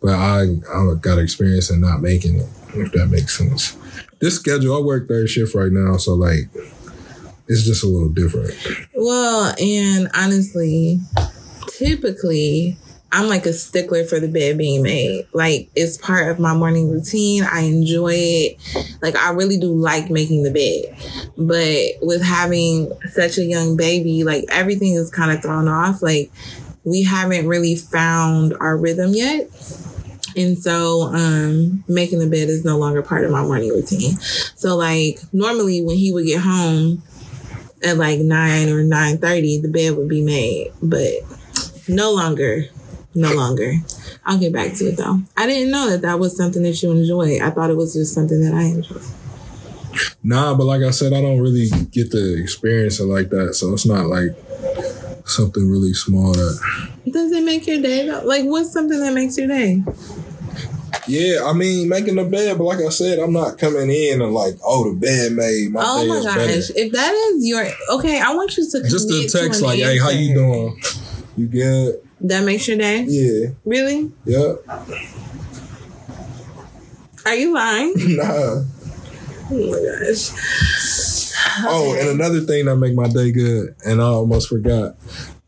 But 0.00 0.14
I 0.14 0.42
I 0.72 0.94
got 1.00 1.18
experience 1.18 1.70
in 1.70 1.80
not 1.80 2.00
making 2.00 2.36
it, 2.36 2.46
if 2.74 2.92
that 2.92 3.08
makes 3.10 3.36
sense. 3.36 3.76
This 4.20 4.36
schedule, 4.36 4.76
I 4.76 4.80
work 4.80 5.06
third 5.08 5.28
shift 5.28 5.54
right 5.54 5.70
now, 5.72 5.96
so 5.96 6.14
like 6.14 6.48
it's 7.48 7.64
just 7.64 7.82
a 7.82 7.88
little 7.88 8.10
different. 8.10 8.54
well, 8.94 9.54
and 9.60 10.08
honestly, 10.14 11.00
typically 11.68 12.76
I'm 13.10 13.28
like 13.28 13.46
a 13.46 13.52
stickler 13.54 14.04
for 14.04 14.20
the 14.20 14.28
bed 14.28 14.58
being 14.58 14.82
made. 14.82 15.26
Like 15.32 15.70
it's 15.74 15.96
part 15.96 16.28
of 16.30 16.38
my 16.38 16.54
morning 16.54 16.90
routine. 16.90 17.42
I 17.42 17.60
enjoy 17.60 18.12
it. 18.14 18.98
Like 19.00 19.16
I 19.16 19.30
really 19.30 19.58
do 19.58 19.72
like 19.72 20.10
making 20.10 20.42
the 20.42 20.50
bed. 20.50 20.94
But 21.38 22.06
with 22.06 22.22
having 22.22 22.92
such 23.10 23.38
a 23.38 23.44
young 23.44 23.76
baby, 23.76 24.24
like 24.24 24.44
everything 24.50 24.92
is 24.92 25.10
kind 25.10 25.32
of 25.32 25.40
thrown 25.40 25.68
off. 25.68 26.02
Like 26.02 26.30
we 26.84 27.02
haven't 27.02 27.48
really 27.48 27.76
found 27.76 28.54
our 28.60 28.76
rhythm 28.76 29.12
yet. 29.14 29.48
And 30.36 30.58
so 30.58 31.04
um 31.04 31.84
making 31.88 32.18
the 32.18 32.28
bed 32.28 32.50
is 32.50 32.64
no 32.64 32.76
longer 32.76 33.00
part 33.00 33.24
of 33.24 33.30
my 33.30 33.42
morning 33.42 33.70
routine. 33.70 34.18
So 34.18 34.76
like 34.76 35.18
normally 35.32 35.80
when 35.82 35.96
he 35.96 36.12
would 36.12 36.26
get 36.26 36.42
home 36.42 37.02
at 37.82 37.96
like 37.96 38.20
nine 38.20 38.68
or 38.68 38.82
nine 38.82 39.18
thirty, 39.18 39.60
the 39.60 39.68
bed 39.68 39.96
would 39.96 40.08
be 40.08 40.22
made. 40.22 40.72
But 40.82 41.12
no 41.88 42.12
longer. 42.12 42.64
No 43.14 43.32
longer. 43.32 43.74
I'll 44.24 44.38
get 44.38 44.52
back 44.52 44.74
to 44.74 44.84
it 44.84 44.96
though. 44.96 45.20
I 45.36 45.46
didn't 45.46 45.70
know 45.70 45.88
that 45.90 46.02
that 46.02 46.18
was 46.18 46.36
something 46.36 46.62
that 46.62 46.82
you 46.82 46.90
enjoy. 46.90 47.40
I 47.42 47.50
thought 47.50 47.70
it 47.70 47.76
was 47.76 47.94
just 47.94 48.14
something 48.14 48.40
that 48.42 48.54
I 48.54 48.64
enjoy. 48.64 49.00
Nah, 50.22 50.54
but 50.54 50.64
like 50.64 50.82
I 50.82 50.90
said, 50.90 51.12
I 51.12 51.20
don't 51.20 51.40
really 51.40 51.68
get 51.90 52.10
to 52.12 52.40
experience 52.40 53.00
it 53.00 53.06
like 53.06 53.30
that, 53.30 53.54
so 53.54 53.72
it's 53.72 53.86
not 53.86 54.06
like 54.06 54.36
something 55.24 55.68
really 55.68 55.94
small 55.94 56.32
that. 56.32 56.90
Does 57.10 57.32
it 57.32 57.44
make 57.44 57.66
your 57.66 57.80
day 57.80 58.06
though? 58.06 58.22
Like, 58.24 58.44
what's 58.44 58.72
something 58.72 59.00
that 59.00 59.14
makes 59.14 59.38
your 59.38 59.48
day? 59.48 59.82
Yeah, 61.06 61.44
I 61.46 61.52
mean 61.54 61.88
making 61.88 62.16
the 62.16 62.24
bed, 62.24 62.58
but 62.58 62.64
like 62.64 62.78
I 62.80 62.88
said, 62.90 63.18
I'm 63.18 63.32
not 63.32 63.58
coming 63.58 63.90
in 63.90 64.20
and 64.22 64.32
like, 64.32 64.54
oh, 64.64 64.90
the 64.92 64.98
bed 64.98 65.32
made 65.32 65.70
my 65.72 65.82
oh 65.84 66.02
day 66.02 66.08
my 66.08 66.22
gosh! 66.22 66.34
better. 66.36 66.72
If 66.76 66.92
that 66.92 67.12
is 67.14 67.46
your 67.46 67.66
okay, 67.92 68.20
I 68.20 68.34
want 68.34 68.56
you 68.56 68.70
to 68.70 68.82
Just 68.88 69.06
a 69.08 69.12
commit 69.12 69.30
to 69.30 69.38
text 69.38 69.60
an 69.60 69.66
like, 69.68 69.78
hey, 69.78 69.98
how 69.98 70.10
you 70.10 70.34
doing? 70.34 70.80
You 71.36 71.46
good? 71.46 72.00
That 72.20 72.44
makes 72.44 72.66
your 72.68 72.76
day. 72.78 73.04
Yeah, 73.08 73.50
Really? 73.64 74.10
yeah. 74.24 74.54
Are 77.26 77.34
you 77.34 77.54
lying? 77.54 77.94
Nah. 78.16 78.62
Oh 79.50 79.70
my 79.70 80.04
gosh! 80.06 80.30
Oh, 81.64 81.96
and 81.98 82.08
another 82.10 82.40
thing 82.40 82.66
that 82.66 82.76
make 82.76 82.94
my 82.94 83.08
day 83.08 83.32
good, 83.32 83.74
and 83.86 84.00
I 84.02 84.04
almost 84.04 84.48
forgot. 84.48 84.96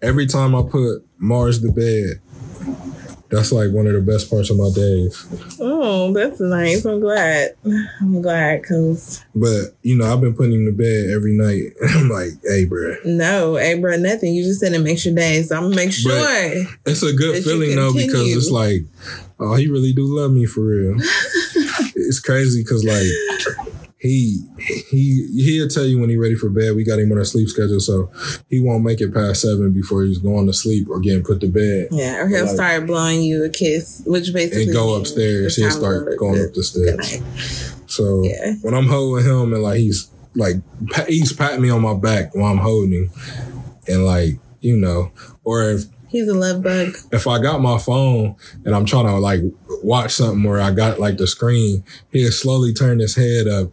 Every 0.01 0.27
time 0.27 0.55
I 0.55 0.63
put 0.63 1.07
Mars 1.19 1.61
to 1.61 1.71
bed, 1.71 2.21
that's 3.31 3.53
like 3.53 3.71
one 3.71 3.87
of 3.87 3.93
the 3.93 4.01
best 4.01 4.29
parts 4.29 4.51
of 4.51 4.57
my 4.57 4.71
days. 4.75 5.57
Oh, 5.61 6.13
that's 6.13 6.41
nice. 6.41 6.85
I'm 6.85 7.01
glad. 7.01 7.55
I'm 8.01 8.21
glad 8.21 8.63
because 8.63 9.25
But 9.35 9.77
you 9.83 9.97
know, 9.97 10.13
I've 10.13 10.21
been 10.21 10.35
putting 10.35 10.53
him 10.53 10.67
to 10.67 10.73
bed 10.73 11.11
every 11.11 11.33
night. 11.33 11.75
I'm 11.95 12.09
like, 12.09 12.31
hey, 12.45 12.65
bro, 12.65 12.97
no, 13.05 13.57
hey, 13.57 13.79
bro, 13.79 13.97
nothing. 13.97 14.35
You 14.35 14.43
just 14.43 14.61
said 14.61 14.73
it 14.73 14.81
makes 14.81 15.05
your 15.07 15.15
day, 15.15 15.43
so 15.43 15.57
I'm 15.57 15.65
gonna 15.65 15.77
make 15.77 15.93
sure. 15.93 16.13
it's 16.85 17.03
a 17.03 17.13
good 17.13 17.43
feeling 17.45 17.77
though 17.77 17.93
because 17.95 18.37
it's 18.37 18.51
like, 18.51 18.83
oh, 19.39 19.55
he 19.55 19.69
really 19.69 19.93
do 19.93 20.05
love 20.05 20.33
me 20.33 20.47
for 20.47 20.63
real. 20.63 20.97
it's 21.95 22.21
crazy 22.21 22.63
because 22.63 22.85
like. 22.85 23.77
He 24.01 24.43
he 24.91 25.27
he'll 25.45 25.69
tell 25.69 25.85
you 25.85 26.01
when 26.01 26.09
he 26.09 26.17
ready 26.17 26.35
for 26.35 26.49
bed. 26.49 26.75
We 26.75 26.85
got 26.85 26.99
him 26.99 27.13
on 27.13 27.19
our 27.19 27.25
sleep 27.25 27.49
schedule, 27.49 27.81
so 27.81 28.11
he 28.49 28.59
won't 28.59 28.83
make 28.83 29.01
it 29.03 29.13
past 29.13 29.43
seven 29.43 29.73
before 29.75 30.05
he's 30.05 30.17
going 30.19 30.47
to 30.47 30.55
sleep 30.55 30.89
or 30.89 31.01
getting 31.01 31.23
put 31.23 31.41
to 31.43 31.49
bed. 31.49 31.89
yeah, 31.91 32.23
or 32.23 32.29
he'll 32.29 32.47
Like- 32.47 32.55
start 32.55 32.87
blowing 32.87 33.23
you 33.23 33.45
a 33.45 33.51
kiss, 33.51 34.01
which 34.07 34.33
basically 34.33 34.65
and 34.65 34.73
go 34.73 34.95
upstairs. 34.95 35.57
He'll 35.57 35.71
start 35.71 36.17
going 36.19 36.37
bed. 36.37 36.47
up 36.49 36.55
the 36.55 36.63
stairs. 36.63 37.19
So 37.89 38.25
Yeah. 38.25 38.55
when 38.63 38.73
I'm 38.73 38.87
holding 38.87 39.25
him 39.27 39.53
and 39.53 39.63
like 39.63 39.79
he's 39.81 40.09
like 40.35 40.57
he's 41.07 41.33
patting 41.35 41.61
me 41.61 41.69
on 41.69 41.83
my 41.83 41.93
back 41.95 42.35
while 42.35 42.51
I'm 42.53 42.59
holding 42.59 42.93
him, 42.93 43.11
and 43.87 44.07
like 44.07 44.39
you 44.63 44.77
know, 44.79 45.11
or 45.45 45.71
if 45.73 45.85
He's 46.11 46.29
a 46.29 46.35
love 46.35 46.63
bug. 46.63 46.95
if 47.13 47.27
I 47.27 47.41
got 47.41 47.61
my 47.61 47.79
phone 47.79 48.35
and 48.65 48.75
I'm 48.75 48.85
trying 48.85 49.07
to 49.07 49.17
like 49.19 49.41
watch 49.83 50.13
something 50.13 50.43
where 50.43 50.61
I 50.61 50.73
got 50.73 50.99
like 50.99 51.19
the 51.19 51.27
screen, 51.27 51.85
he'll 52.11 52.33
slowly 52.33 52.75
turn 52.75 52.99
his 52.99 53.15
head 53.17 53.47
up, 53.47 53.71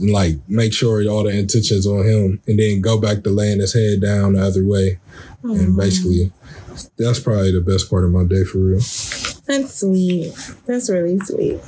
like 0.00 0.36
make 0.48 0.72
sure 0.74 1.02
all 1.08 1.24
the 1.24 1.30
intentions 1.30 1.86
on 1.86 2.06
him, 2.06 2.42
and 2.46 2.58
then 2.58 2.80
go 2.82 3.00
back 3.00 3.22
to 3.24 3.30
laying 3.30 3.60
his 3.60 3.72
head 3.72 4.02
down 4.02 4.34
the 4.34 4.42
other 4.42 4.64
way, 4.64 5.00
and 5.42 5.76
basically. 5.76 6.30
That's 6.96 7.20
probably 7.20 7.52
the 7.52 7.60
best 7.60 7.90
part 7.90 8.04
of 8.04 8.10
my 8.12 8.24
day 8.24 8.44
for 8.44 8.58
real. 8.58 8.78
That's 9.46 9.80
sweet. 9.80 10.32
That's 10.66 10.88
really 10.88 11.18
sweet. 11.20 11.60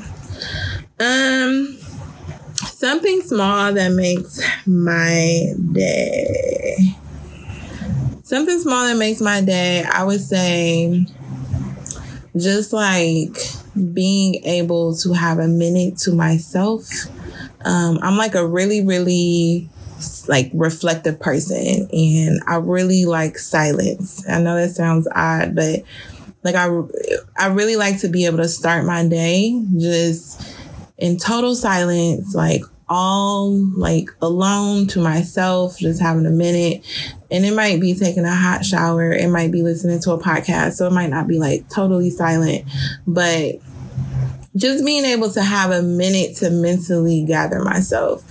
Um, 0.99 1.77
something 2.55 3.21
small 3.21 3.75
that 3.75 3.93
makes 3.93 4.41
my 4.67 5.53
day. 5.73 6.97
Something 8.35 8.59
small 8.59 8.89
that 8.89 8.97
makes 8.97 9.21
my 9.21 9.43
day. 9.43 9.85
I 9.85 10.03
would 10.03 10.21
say, 10.21 11.07
just 12.37 12.73
like 12.73 13.39
being 13.93 14.45
able 14.45 14.97
to 14.97 15.13
have 15.13 15.39
a 15.39 15.47
minute 15.47 15.99
to 15.99 16.13
myself. 16.13 16.91
Um, 17.65 18.01
I'm 18.03 18.17
like 18.17 18.35
a 18.35 18.45
really, 18.45 18.85
really 18.85 19.69
like 20.27 20.51
reflective 20.53 21.21
person 21.21 21.89
and 21.93 22.41
I 22.49 22.57
really 22.57 23.05
like 23.05 23.39
silence. 23.39 24.29
I 24.29 24.41
know 24.41 24.57
that 24.57 24.71
sounds 24.71 25.07
odd, 25.15 25.55
but 25.55 25.85
like 26.43 26.57
I 26.57 26.67
I 27.39 27.47
really 27.53 27.77
like 27.77 28.01
to 28.01 28.09
be 28.09 28.27
able 28.27 28.39
to 28.39 28.49
start 28.49 28.85
my 28.85 29.07
day 29.07 29.63
just 29.79 30.43
in 30.99 31.19
total 31.19 31.55
silence, 31.55 32.35
like 32.35 32.63
all 32.89 33.53
like 33.77 34.09
alone 34.21 34.87
to 34.89 35.01
myself, 35.01 35.79
just 35.79 36.01
having 36.01 36.27
a 36.27 36.31
minute. 36.31 36.85
And 37.31 37.45
it 37.45 37.55
might 37.55 37.81
be 37.81 37.95
taking 37.95 38.25
a 38.25 38.35
hot 38.35 38.65
shower, 38.65 39.13
it 39.13 39.29
might 39.29 39.51
be 39.51 39.63
listening 39.63 40.01
to 40.03 40.13
a 40.13 40.19
podcast, 40.19 40.75
so 40.75 40.87
it 40.87 40.93
might 40.93 41.11
not 41.11 41.27
be 41.27 41.39
like 41.39 41.69
totally 41.69 42.11
silent, 42.11 42.65
but 43.07 43.57
just 44.57 44.85
being 44.85 45.05
able 45.05 45.31
to 45.31 45.43
have 45.43 45.71
a 45.71 45.83
minute 45.83 46.37
to 46.37 46.51
mentally 46.51 47.25
gather 47.25 47.63
myself. 47.63 48.23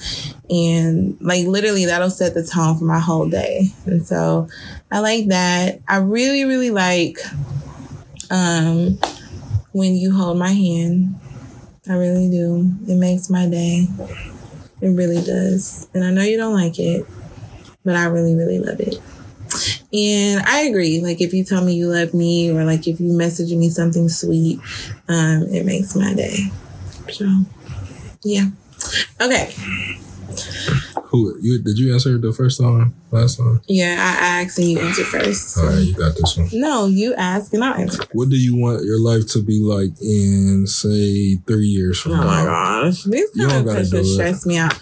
And 0.49 1.17
like 1.19 1.47
literally 1.47 1.85
that'll 1.85 2.09
set 2.09 2.33
the 2.33 2.43
tone 2.45 2.77
for 2.77 2.85
my 2.85 2.99
whole 2.99 3.29
day. 3.29 3.67
And 3.85 4.05
so 4.05 4.47
i 4.91 4.99
like 4.99 5.27
that. 5.27 5.79
I 5.87 5.97
really 5.97 6.45
really 6.45 6.69
like 6.69 7.17
um 8.29 8.99
when 9.71 9.95
you 9.95 10.15
hold 10.15 10.37
my 10.37 10.51
hand. 10.51 11.15
I 11.89 11.95
really 11.95 12.29
do. 12.29 12.71
It 12.87 12.95
makes 12.95 13.29
my 13.29 13.49
day 13.49 13.87
it 14.83 14.89
really 14.89 15.21
does 15.23 15.87
and 15.93 16.03
i 16.03 16.11
know 16.11 16.23
you 16.23 16.37
don't 16.37 16.53
like 16.53 16.79
it 16.79 17.05
but 17.85 17.95
i 17.95 18.05
really 18.05 18.35
really 18.35 18.59
love 18.59 18.79
it 18.79 18.99
and 19.93 20.41
I 20.47 20.61
agree. 20.61 21.01
Like 21.01 21.21
if 21.21 21.33
you 21.33 21.43
tell 21.43 21.63
me 21.63 21.75
you 21.75 21.87
love 21.87 22.13
me 22.13 22.49
or 22.51 22.63
like 22.63 22.87
if 22.87 22.99
you 22.99 23.13
message 23.13 23.53
me 23.53 23.69
something 23.69 24.09
sweet, 24.09 24.59
um, 25.07 25.43
it 25.43 25.65
makes 25.65 25.95
my 25.95 26.13
day. 26.13 26.49
So 27.11 27.25
yeah. 28.23 28.47
Okay. 29.21 29.53
Who 31.13 31.37
you 31.41 31.61
did 31.61 31.77
you 31.77 31.93
answer 31.93 32.17
the 32.17 32.33
first 32.33 32.59
time? 32.59 32.95
Last 33.11 33.37
time? 33.37 33.61
Yeah, 33.67 33.93
I 34.01 34.41
asked 34.41 34.57
and 34.57 34.67
you 34.67 34.79
answered 34.79 35.05
first. 35.05 35.59
All 35.59 35.67
right, 35.67 35.77
you 35.77 35.93
got 35.93 36.15
this 36.15 36.35
one. 36.35 36.49
No, 36.53 36.87
you 36.87 37.13
ask 37.13 37.53
and 37.53 37.63
I'll 37.63 37.75
answer. 37.75 38.01
What 38.13 38.29
do 38.29 38.35
you 38.35 38.55
want 38.55 38.83
your 38.83 38.99
life 38.99 39.27
to 39.33 39.43
be 39.43 39.61
like 39.61 39.91
in 40.01 40.65
say 40.65 41.35
three 41.45 41.67
years 41.67 42.01
from 42.01 42.13
Oh 42.13 42.15
now? 42.15 42.25
my 42.25 42.43
gosh, 42.43 43.05
You 43.05 43.27
kind 43.35 43.67
of 43.69 43.91
do 43.91 44.03
stress 44.03 44.47
me 44.47 44.57
out. 44.57 44.73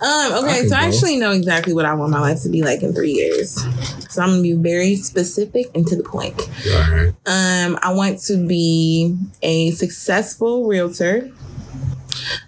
Um, 0.00 0.44
okay, 0.44 0.60
can 0.60 0.68
so 0.68 0.76
I 0.76 0.82
actually 0.86 1.16
know 1.16 1.32
exactly 1.32 1.74
what 1.74 1.84
I 1.84 1.94
want 1.94 2.12
my 2.12 2.20
life 2.20 2.40
to 2.42 2.48
be 2.48 2.62
like 2.62 2.84
in 2.84 2.94
three 2.94 3.10
years. 3.10 3.60
So 4.08 4.22
I'm 4.22 4.28
gonna 4.30 4.42
be 4.42 4.52
very 4.52 4.94
specific 4.94 5.66
and 5.74 5.84
to 5.88 5.96
the 5.96 6.04
point. 6.04 6.40
All 6.72 6.94
right. 6.94 7.12
Um, 7.26 7.76
I 7.82 7.92
want 7.92 8.20
to 8.26 8.46
be 8.46 9.16
a 9.42 9.72
successful 9.72 10.68
realtor. 10.68 11.32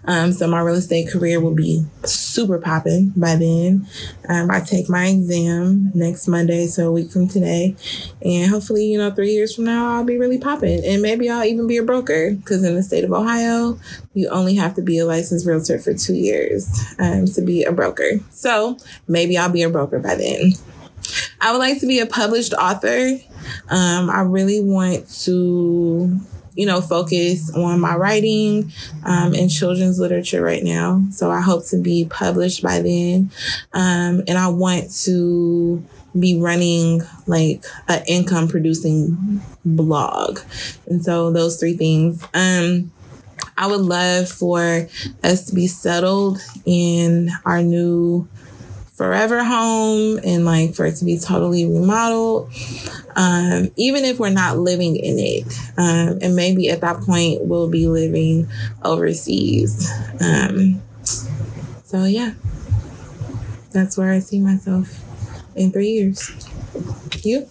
Um, 0.05 0.31
so 0.31 0.47
my 0.47 0.61
real 0.61 0.75
estate 0.75 1.09
career 1.09 1.39
will 1.39 1.55
be 1.55 1.85
super 2.03 2.59
popping 2.59 3.13
by 3.15 3.35
then. 3.35 3.87
Um, 4.27 4.51
I 4.51 4.59
take 4.59 4.89
my 4.89 5.07
exam 5.07 5.91
next 5.93 6.27
Monday, 6.27 6.67
so 6.67 6.89
a 6.89 6.91
week 6.91 7.11
from 7.11 7.27
today, 7.27 7.75
and 8.23 8.51
hopefully, 8.51 8.85
you 8.85 8.97
know, 8.97 9.11
three 9.11 9.31
years 9.31 9.55
from 9.55 9.65
now, 9.65 9.93
I'll 9.93 10.03
be 10.03 10.17
really 10.17 10.39
popping, 10.39 10.83
and 10.85 11.01
maybe 11.01 11.29
I'll 11.29 11.45
even 11.45 11.67
be 11.67 11.77
a 11.77 11.83
broker 11.83 12.31
because 12.31 12.63
in 12.63 12.75
the 12.75 12.83
state 12.83 13.03
of 13.03 13.11
Ohio, 13.11 13.79
you 14.13 14.29
only 14.29 14.55
have 14.55 14.75
to 14.75 14.81
be 14.81 14.99
a 14.99 15.05
licensed 15.05 15.45
realtor 15.45 15.79
for 15.79 15.93
two 15.93 16.15
years 16.15 16.69
um, 16.99 17.25
to 17.25 17.41
be 17.41 17.63
a 17.63 17.71
broker. 17.71 18.19
So 18.31 18.77
maybe 19.07 19.37
I'll 19.37 19.51
be 19.51 19.63
a 19.63 19.69
broker 19.69 19.99
by 19.99 20.15
then. 20.15 20.53
I 21.41 21.51
would 21.51 21.57
like 21.57 21.79
to 21.81 21.87
be 21.87 21.99
a 21.99 22.05
published 22.05 22.53
author. 22.53 23.17
Um, 23.69 24.09
I 24.09 24.21
really 24.21 24.61
want 24.61 25.09
to, 25.23 26.19
you 26.55 26.65
know, 26.65 26.81
focus 26.81 27.53
on 27.55 27.79
my 27.79 27.95
writing 27.95 28.71
um, 29.03 29.33
in 29.33 29.49
children's 29.49 29.99
literature 29.99 30.41
right 30.41 30.63
now. 30.63 31.03
So 31.11 31.31
I 31.31 31.41
hope 31.41 31.65
to 31.67 31.81
be 31.81 32.05
published 32.05 32.61
by 32.61 32.81
then. 32.81 33.31
Um, 33.73 34.23
and 34.27 34.37
I 34.37 34.47
want 34.49 34.91
to 35.03 35.83
be 36.17 36.39
running 36.39 37.01
like 37.25 37.63
an 37.87 38.03
income 38.07 38.47
producing 38.47 39.41
blog. 39.65 40.39
And 40.87 41.03
so 41.03 41.31
those 41.31 41.59
three 41.59 41.73
things. 41.73 42.25
Um, 42.33 42.91
I 43.57 43.67
would 43.67 43.81
love 43.81 44.29
for 44.29 44.87
us 45.23 45.45
to 45.47 45.55
be 45.55 45.67
settled 45.67 46.39
in 46.65 47.29
our 47.45 47.61
new 47.61 48.27
forever 48.93 49.43
home 49.43 50.19
and 50.23 50.45
like 50.45 50.73
for 50.75 50.85
it 50.85 50.95
to 50.95 51.05
be 51.05 51.17
totally 51.17 51.65
remodeled 51.65 52.49
um 53.15 53.69
even 53.75 54.05
if 54.05 54.19
we're 54.19 54.29
not 54.29 54.57
living 54.57 54.95
in 54.95 55.17
it 55.17 55.43
um 55.77 56.19
and 56.21 56.35
maybe 56.35 56.69
at 56.69 56.81
that 56.81 56.97
point 57.01 57.43
we'll 57.43 57.69
be 57.69 57.87
living 57.87 58.47
overseas. 58.83 59.91
Um 60.21 60.81
so 61.83 62.05
yeah. 62.05 62.33
That's 63.71 63.97
where 63.97 64.11
i 64.11 64.19
see 64.19 64.39
myself 64.39 65.03
in 65.55 65.71
three 65.71 65.89
years. 65.89 66.31
You? 67.23 67.47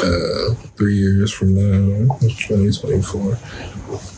Uh, 0.00 0.54
three 0.76 0.96
years 0.96 1.32
from 1.32 1.54
now, 1.54 2.16
twenty 2.46 2.70
twenty 2.70 3.02
four. 3.02 3.36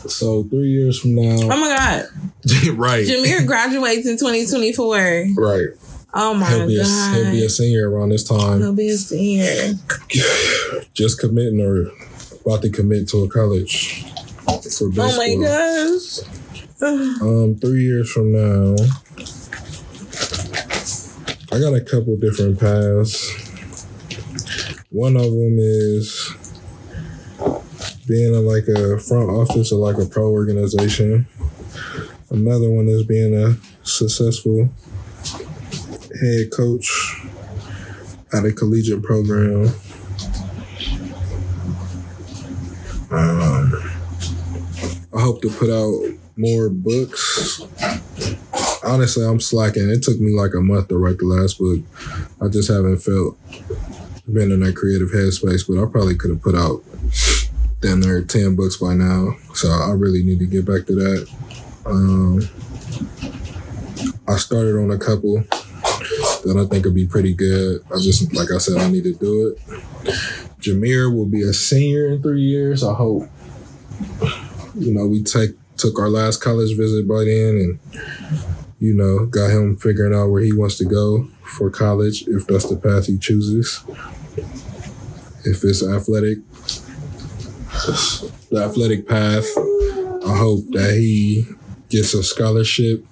So 0.07 0.43
three 0.43 0.69
years 0.69 0.99
from 0.99 1.15
now. 1.15 1.37
oh 1.43 1.47
my 1.59 1.75
god 1.77 2.05
right, 2.77 3.05
jameer 3.07 3.45
graduates 3.45 4.05
in 4.07 4.17
2024 4.17 5.27
right. 5.37 5.67
oh 6.13 6.33
my 6.33 6.49
He'll 6.49 6.67
be 6.67 6.79
a, 6.79 6.83
god 6.83 7.15
he'll 7.15 7.31
be 7.31 7.45
a 7.45 7.49
senior 7.49 7.89
around 7.89 8.09
this 8.09 8.23
time. 8.27 8.59
he'll 8.59 8.73
be 8.73 8.89
a 8.89 8.97
senior 8.97 9.73
Just 10.93 11.19
committing 11.19 11.61
or 11.61 11.91
about 12.45 12.61
to 12.63 12.69
commit 12.69 13.07
to 13.09 13.23
a 13.23 13.29
college 13.29 14.03
for 14.45 14.89
baseball. 14.89 15.11
oh 15.11 15.17
my 15.17 15.35
gosh 15.45 16.19
Um, 17.21 17.55
three 17.61 17.83
years 17.83 18.11
from 18.11 18.31
now, 18.33 18.75
I 21.53 21.59
got 21.59 21.73
a 21.75 21.81
couple 21.81 22.15
different 22.17 22.59
paths. 22.59 23.29
One 24.89 25.15
of 25.15 25.25
them 25.25 25.57
is 25.59 26.33
being 28.11 28.35
in 28.35 28.45
like 28.45 28.67
a 28.67 28.99
front 28.99 29.29
office 29.29 29.71
of 29.71 29.77
like 29.77 29.97
a 29.97 30.05
pro 30.05 30.29
organization. 30.29 31.25
Another 32.29 32.69
one 32.69 32.89
is 32.89 33.03
being 33.03 33.33
a 33.33 33.55
successful 33.87 34.69
head 36.21 36.51
coach 36.51 37.21
at 38.33 38.43
a 38.43 38.51
collegiate 38.51 39.01
program. 39.01 39.67
Um, 43.11 43.71
I 45.13 45.21
hope 45.21 45.41
to 45.43 45.49
put 45.49 45.69
out 45.69 46.13
more 46.35 46.67
books. 46.67 47.61
Honestly, 48.83 49.25
I'm 49.25 49.39
slacking. 49.39 49.89
It 49.89 50.03
took 50.03 50.19
me 50.19 50.35
like 50.35 50.53
a 50.53 50.59
month 50.59 50.89
to 50.89 50.97
write 50.97 51.19
the 51.19 51.27
last 51.27 51.59
book. 51.59 51.79
I 52.41 52.49
just 52.49 52.69
haven't 52.69 52.97
felt 52.97 53.37
been 54.31 54.51
in 54.51 54.59
that 54.61 54.75
creative 54.75 55.11
headspace, 55.11 55.65
but 55.65 55.81
I 55.81 55.89
probably 55.89 56.15
could 56.15 56.31
have 56.31 56.41
put 56.41 56.55
out 56.55 56.83
damn 57.81 57.99
near 57.99 58.21
10 58.21 58.55
books 58.55 58.77
by 58.77 58.93
now. 58.93 59.35
So 59.53 59.69
I 59.69 59.91
really 59.91 60.23
need 60.23 60.39
to 60.39 60.45
get 60.45 60.65
back 60.65 60.85
to 60.85 60.95
that. 60.95 61.29
Um, 61.85 62.41
I 64.27 64.37
started 64.37 64.77
on 64.77 64.91
a 64.91 64.97
couple 64.97 65.43
that 66.43 66.55
I 66.57 66.69
think 66.69 66.85
would 66.85 66.95
be 66.95 67.07
pretty 67.07 67.33
good. 67.33 67.81
I 67.93 67.97
just, 67.97 68.33
like 68.33 68.51
I 68.51 68.59
said, 68.59 68.77
I 68.77 68.89
need 68.89 69.03
to 69.03 69.13
do 69.13 69.47
it. 69.47 69.57
Jameer 70.61 71.13
will 71.13 71.25
be 71.25 71.41
a 71.41 71.53
senior 71.53 72.07
in 72.13 72.21
three 72.21 72.41
years. 72.41 72.83
I 72.83 72.93
hope. 72.93 73.27
You 74.75 74.93
know, 74.93 75.07
we 75.07 75.23
take 75.23 75.51
took 75.77 75.97
our 75.97 76.09
last 76.09 76.41
college 76.41 76.77
visit 76.77 77.07
by 77.07 77.23
then 77.23 77.57
and 77.57 77.79
you 78.81 78.95
know, 78.95 79.27
got 79.27 79.51
him 79.51 79.77
figuring 79.77 80.13
out 80.13 80.29
where 80.29 80.41
he 80.41 80.51
wants 80.51 80.77
to 80.77 80.85
go 80.85 81.25
for 81.43 81.69
college 81.69 82.23
if 82.27 82.47
that's 82.47 82.67
the 82.67 82.75
path 82.75 83.05
he 83.05 83.17
chooses. 83.17 83.83
If 85.45 85.63
it's 85.63 85.83
athletic, 85.83 86.39
the 87.85 88.63
athletic 88.63 89.07
path, 89.07 89.45
I 90.25 90.37
hope 90.37 90.65
that 90.71 90.95
he 90.97 91.45
gets 91.89 92.13
a 92.13 92.23
scholarship, 92.23 93.05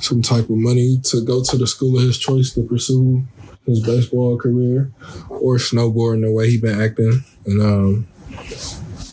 some 0.00 0.22
type 0.22 0.44
of 0.44 0.56
money 0.56 0.98
to 1.04 1.24
go 1.24 1.42
to 1.42 1.56
the 1.56 1.66
school 1.66 1.96
of 1.96 2.02
his 2.04 2.18
choice 2.18 2.52
to 2.54 2.62
pursue 2.62 3.24
his 3.66 3.84
baseball 3.84 4.36
career 4.36 4.92
or 5.28 5.56
snowboarding 5.56 6.22
the 6.22 6.32
way 6.32 6.50
he 6.50 6.60
been 6.60 6.80
acting. 6.80 7.24
And 7.46 7.62
um, 7.62 8.06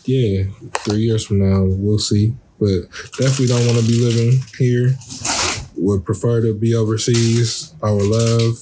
yeah, 0.05 0.43
three 0.79 1.01
years 1.01 1.25
from 1.25 1.39
now, 1.39 1.63
we'll 1.63 1.99
see. 1.99 2.35
But 2.59 2.89
definitely 3.17 3.47
don't 3.47 3.65
want 3.65 3.79
to 3.79 3.87
be 3.87 4.03
living 4.03 4.39
here. 4.57 4.95
Would 5.77 6.05
prefer 6.05 6.41
to 6.41 6.53
be 6.53 6.75
overseas. 6.75 7.73
I 7.81 7.91
would 7.91 8.05
love, 8.05 8.57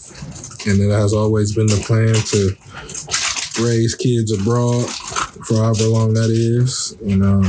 and 0.65 0.79
it 0.79 0.89
has 0.89 1.13
always 1.13 1.53
been 1.53 1.67
the 1.67 1.83
plan 1.85 2.13
to 2.15 2.55
raise 3.63 3.95
kids 3.95 4.31
abroad 4.31 4.87
for 5.45 5.55
however 5.57 5.85
long 5.85 6.13
that 6.13 6.29
is, 6.29 6.95
and 7.01 7.23
um, 7.23 7.43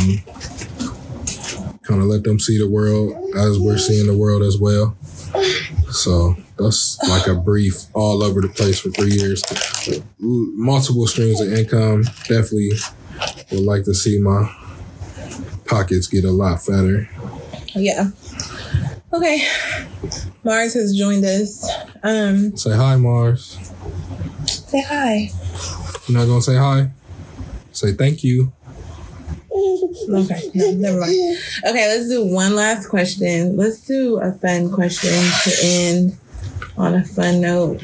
kind 1.83 2.01
of 2.01 2.07
let 2.09 2.23
them 2.23 2.39
see 2.39 2.59
the 2.59 2.69
world 2.69 3.15
as 3.37 3.59
we're 3.59 3.79
seeing 3.79 4.07
the 4.07 4.17
world 4.17 4.43
as 4.43 4.59
well. 4.59 4.97
So 5.91 6.35
that's 6.59 6.99
like 7.09 7.27
a 7.27 7.35
brief 7.35 7.75
all 7.95 8.23
over 8.23 8.41
the 8.41 8.49
place 8.49 8.81
for 8.81 8.91
three 8.91 9.11
years. 9.13 9.43
Multiple 10.19 11.07
streams 11.07 11.41
of 11.41 11.53
income. 11.53 12.03
Definitely 12.29 12.73
would 13.51 13.61
like 13.61 13.85
to 13.85 13.95
see 13.95 14.19
my 14.21 14.53
pockets 15.67 16.07
get 16.07 16.25
a 16.25 16.31
lot 16.31 16.63
fatter. 16.63 17.09
Yeah. 17.75 18.11
Okay. 19.13 19.47
Mars 20.45 20.75
has 20.75 20.97
joined 20.97 21.25
us. 21.25 21.69
Um, 22.03 22.57
Say 22.57 22.75
hi, 22.75 22.97
Mars. 22.97 23.59
say 24.47 24.83
hi. 24.83 25.31
You're 26.11 26.19
not 26.19 26.27
gonna 26.27 26.43
say 26.43 26.57
hi? 26.57 26.91
Say 27.71 27.93
thank 27.93 28.25
you. 28.25 28.51
Okay, 30.13 30.51
no, 30.55 30.73
never 30.73 30.99
mind. 30.99 31.13
Okay, 31.65 31.87
let's 31.87 32.09
do 32.09 32.27
one 32.27 32.57
last 32.57 32.89
question. 32.89 33.57
Let's 33.57 33.87
do 33.87 34.19
a 34.19 34.33
fun 34.33 34.73
question 34.73 35.13
to 35.13 35.53
end 35.63 36.19
on 36.77 36.97
a 36.97 37.05
fun 37.05 37.41
note. 37.41 37.81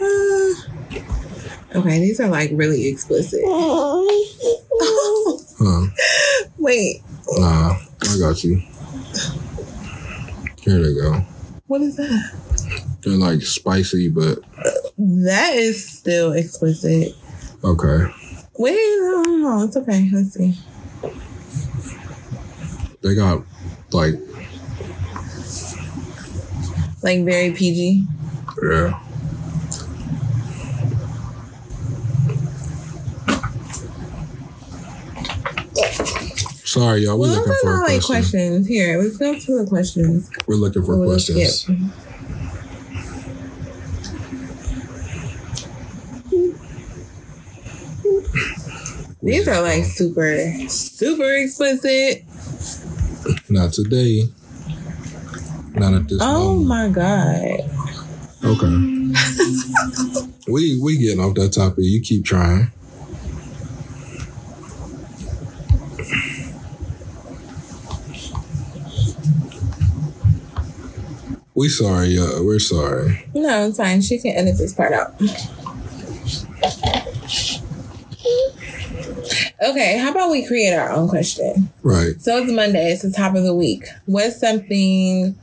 Uh, 0.00 0.54
okay, 1.76 2.00
these 2.00 2.18
are 2.18 2.26
like 2.26 2.50
really 2.52 2.88
explicit. 2.88 3.42
Huh? 3.46 4.02
Wait, 6.58 7.00
Nah, 7.38 7.76
I 8.10 8.18
got 8.18 8.42
you. 8.42 8.60
Here 10.62 10.78
they 10.80 10.94
go. 10.94 11.24
what 11.66 11.80
is 11.80 11.96
that? 11.96 12.32
They're 13.02 13.14
like 13.16 13.42
spicy, 13.42 14.08
but 14.08 14.38
That 14.98 15.54
is 15.54 15.98
still 15.98 16.32
explicit. 16.32 17.14
okay. 17.64 18.12
Wait, 18.58 18.76
no, 19.00 19.22
no, 19.22 19.36
no, 19.36 19.64
it's 19.64 19.76
okay. 19.76 20.08
Let's 20.12 20.34
see. 20.34 20.56
They 23.00 23.14
got 23.16 23.42
like 23.92 24.14
Like 27.02 27.24
very 27.24 27.52
PG. 27.52 28.06
yeah. 28.62 29.00
Sorry, 36.72 37.00
y'all. 37.04 37.18
We're 37.18 37.28
Well, 37.28 37.36
looking 37.40 37.52
for 37.60 37.68
are 37.68 37.74
a 37.74 37.76
not 37.80 37.88
like 37.90 38.02
questions. 38.02 38.66
Here, 38.66 38.98
let's 38.98 39.18
go 39.18 39.38
to 39.38 39.58
the 39.62 39.66
questions. 39.68 40.30
We're 40.46 40.54
looking 40.54 40.82
for 40.82 40.96
We'll 40.98 41.10
questions. 41.10 41.60
skip. 41.60 41.76
Mm-hmm. 41.76 42.92
These 49.22 49.46
are 49.48 49.60
like 49.62 49.84
super, 49.84 50.50
super 50.68 51.32
explicit. 51.36 52.24
Not 53.48 53.72
today. 53.72 54.24
Not 55.74 55.94
at 55.94 56.08
this 56.08 56.18
Oh 56.20 56.56
moment. 56.64 56.66
my 56.66 56.88
god. 56.88 57.70
Okay. 58.44 60.32
we 60.52 60.78
we 60.82 60.98
getting 60.98 61.20
off 61.20 61.34
that 61.36 61.52
topic. 61.52 61.84
You 61.84 62.00
keep 62.00 62.24
trying. 62.24 62.72
We 71.62 71.68
sorry, 71.68 72.18
uh, 72.18 72.42
we're 72.42 72.58
sorry. 72.58 73.24
No, 73.36 73.68
it's 73.68 73.76
fine. 73.76 74.02
She 74.02 74.18
can 74.18 74.32
edit 74.32 74.58
this 74.58 74.74
part 74.74 74.92
out. 74.92 75.14
Okay, 79.62 79.96
how 79.98 80.10
about 80.10 80.32
we 80.32 80.44
create 80.44 80.74
our 80.74 80.90
own 80.90 81.08
question? 81.08 81.70
Right. 81.84 82.20
So 82.20 82.38
it's 82.38 82.50
Monday. 82.50 82.90
It's 82.90 83.02
the 83.02 83.12
top 83.12 83.36
of 83.36 83.44
the 83.44 83.54
week. 83.54 83.84
What's 84.06 84.40
something? 84.40 85.38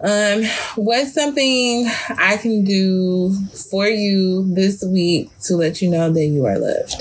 Um, 0.00 0.42
what's 0.74 1.14
something 1.14 1.86
I 2.18 2.36
can 2.36 2.64
do 2.64 3.32
for 3.70 3.86
you 3.86 4.52
this 4.52 4.82
week 4.82 5.30
to 5.42 5.54
let 5.54 5.80
you 5.80 5.88
know 5.88 6.10
that 6.10 6.26
you 6.26 6.46
are 6.46 6.58
loved? 6.58 7.00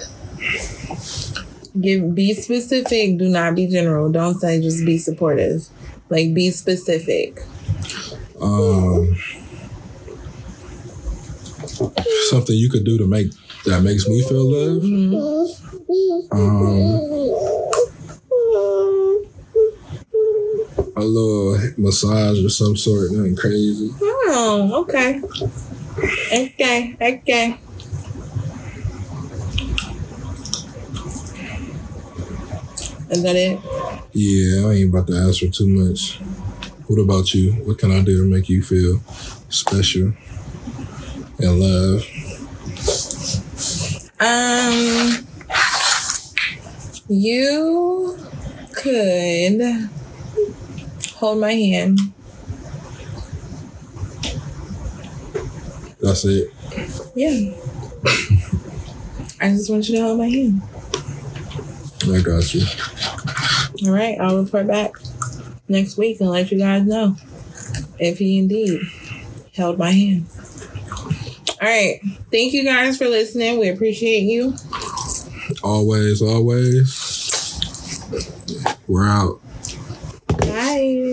Give 1.82 2.13
be 2.13 2.36
specific. 2.36 3.17
Do 3.17 3.30
not 3.30 3.55
be 3.55 3.65
general. 3.65 4.11
Don't 4.11 4.39
say 4.39 4.61
just 4.61 4.86
be 4.86 4.99
supportive. 4.99 5.67
Like 6.09 6.36
be 6.36 6.51
specific. 6.51 7.41
Um 8.41 9.15
something 12.29 12.55
you 12.55 12.69
could 12.69 12.83
do 12.83 12.97
to 12.97 13.07
make 13.07 13.27
that 13.65 13.81
makes 13.81 14.07
me 14.07 14.21
feel 14.27 14.43
love. 14.43 14.83
Um 16.31 17.11
a 20.95 21.01
little 21.03 21.57
massage 21.77 22.43
or 22.43 22.49
some 22.49 22.75
sort, 22.75 23.11
nothing 23.11 23.35
crazy. 23.35 23.89
Oh, 24.01 24.83
okay. 24.83 25.21
Okay, 26.33 26.95
okay. 27.01 27.57
Is 33.09 33.23
that 33.23 33.35
it? 33.35 33.59
Yeah, 34.13 34.67
I 34.67 34.73
ain't 34.73 34.89
about 34.89 35.07
to 35.07 35.17
ask 35.17 35.39
for 35.39 35.47
too 35.47 35.67
much. 35.67 36.19
What 36.91 36.99
about 36.99 37.33
you? 37.33 37.53
What 37.53 37.77
can 37.77 37.89
I 37.89 38.01
do 38.01 38.17
to 38.17 38.29
make 38.29 38.49
you 38.49 38.61
feel 38.61 38.99
special 39.47 40.11
and 41.39 41.57
love? 41.57 42.05
Um, 44.19 45.25
you 47.07 48.17
could 48.73 49.89
hold 51.13 51.39
my 51.39 51.53
hand. 51.53 51.97
That's 56.01 56.25
it. 56.25 56.53
Yeah. 57.15 57.53
I 59.39 59.51
just 59.51 59.69
want 59.69 59.87
you 59.87 59.95
to 59.95 60.01
hold 60.01 60.17
my 60.17 60.27
hand. 60.27 60.61
I 62.13 62.19
got 62.19 62.53
you. 62.53 62.65
All 63.87 63.93
right, 63.93 64.19
I'll 64.19 64.43
report 64.43 64.67
back 64.67 65.01
next 65.72 65.97
week 65.97 66.19
and 66.19 66.30
let 66.30 66.51
you 66.51 66.59
guys 66.59 66.86
know 66.86 67.15
if 67.99 68.19
he 68.19 68.38
indeed 68.38 68.82
held 69.55 69.78
my 69.78 69.91
hand. 69.91 70.28
All 71.61 71.67
right. 71.67 71.99
Thank 72.32 72.53
you 72.53 72.63
guys 72.63 72.97
for 72.97 73.07
listening. 73.07 73.59
We 73.59 73.69
appreciate 73.69 74.24
you. 74.24 74.55
Always, 75.63 76.22
always. 76.22 77.19
We're 78.88 79.07
out. 79.07 79.41
Bye. 80.39 81.11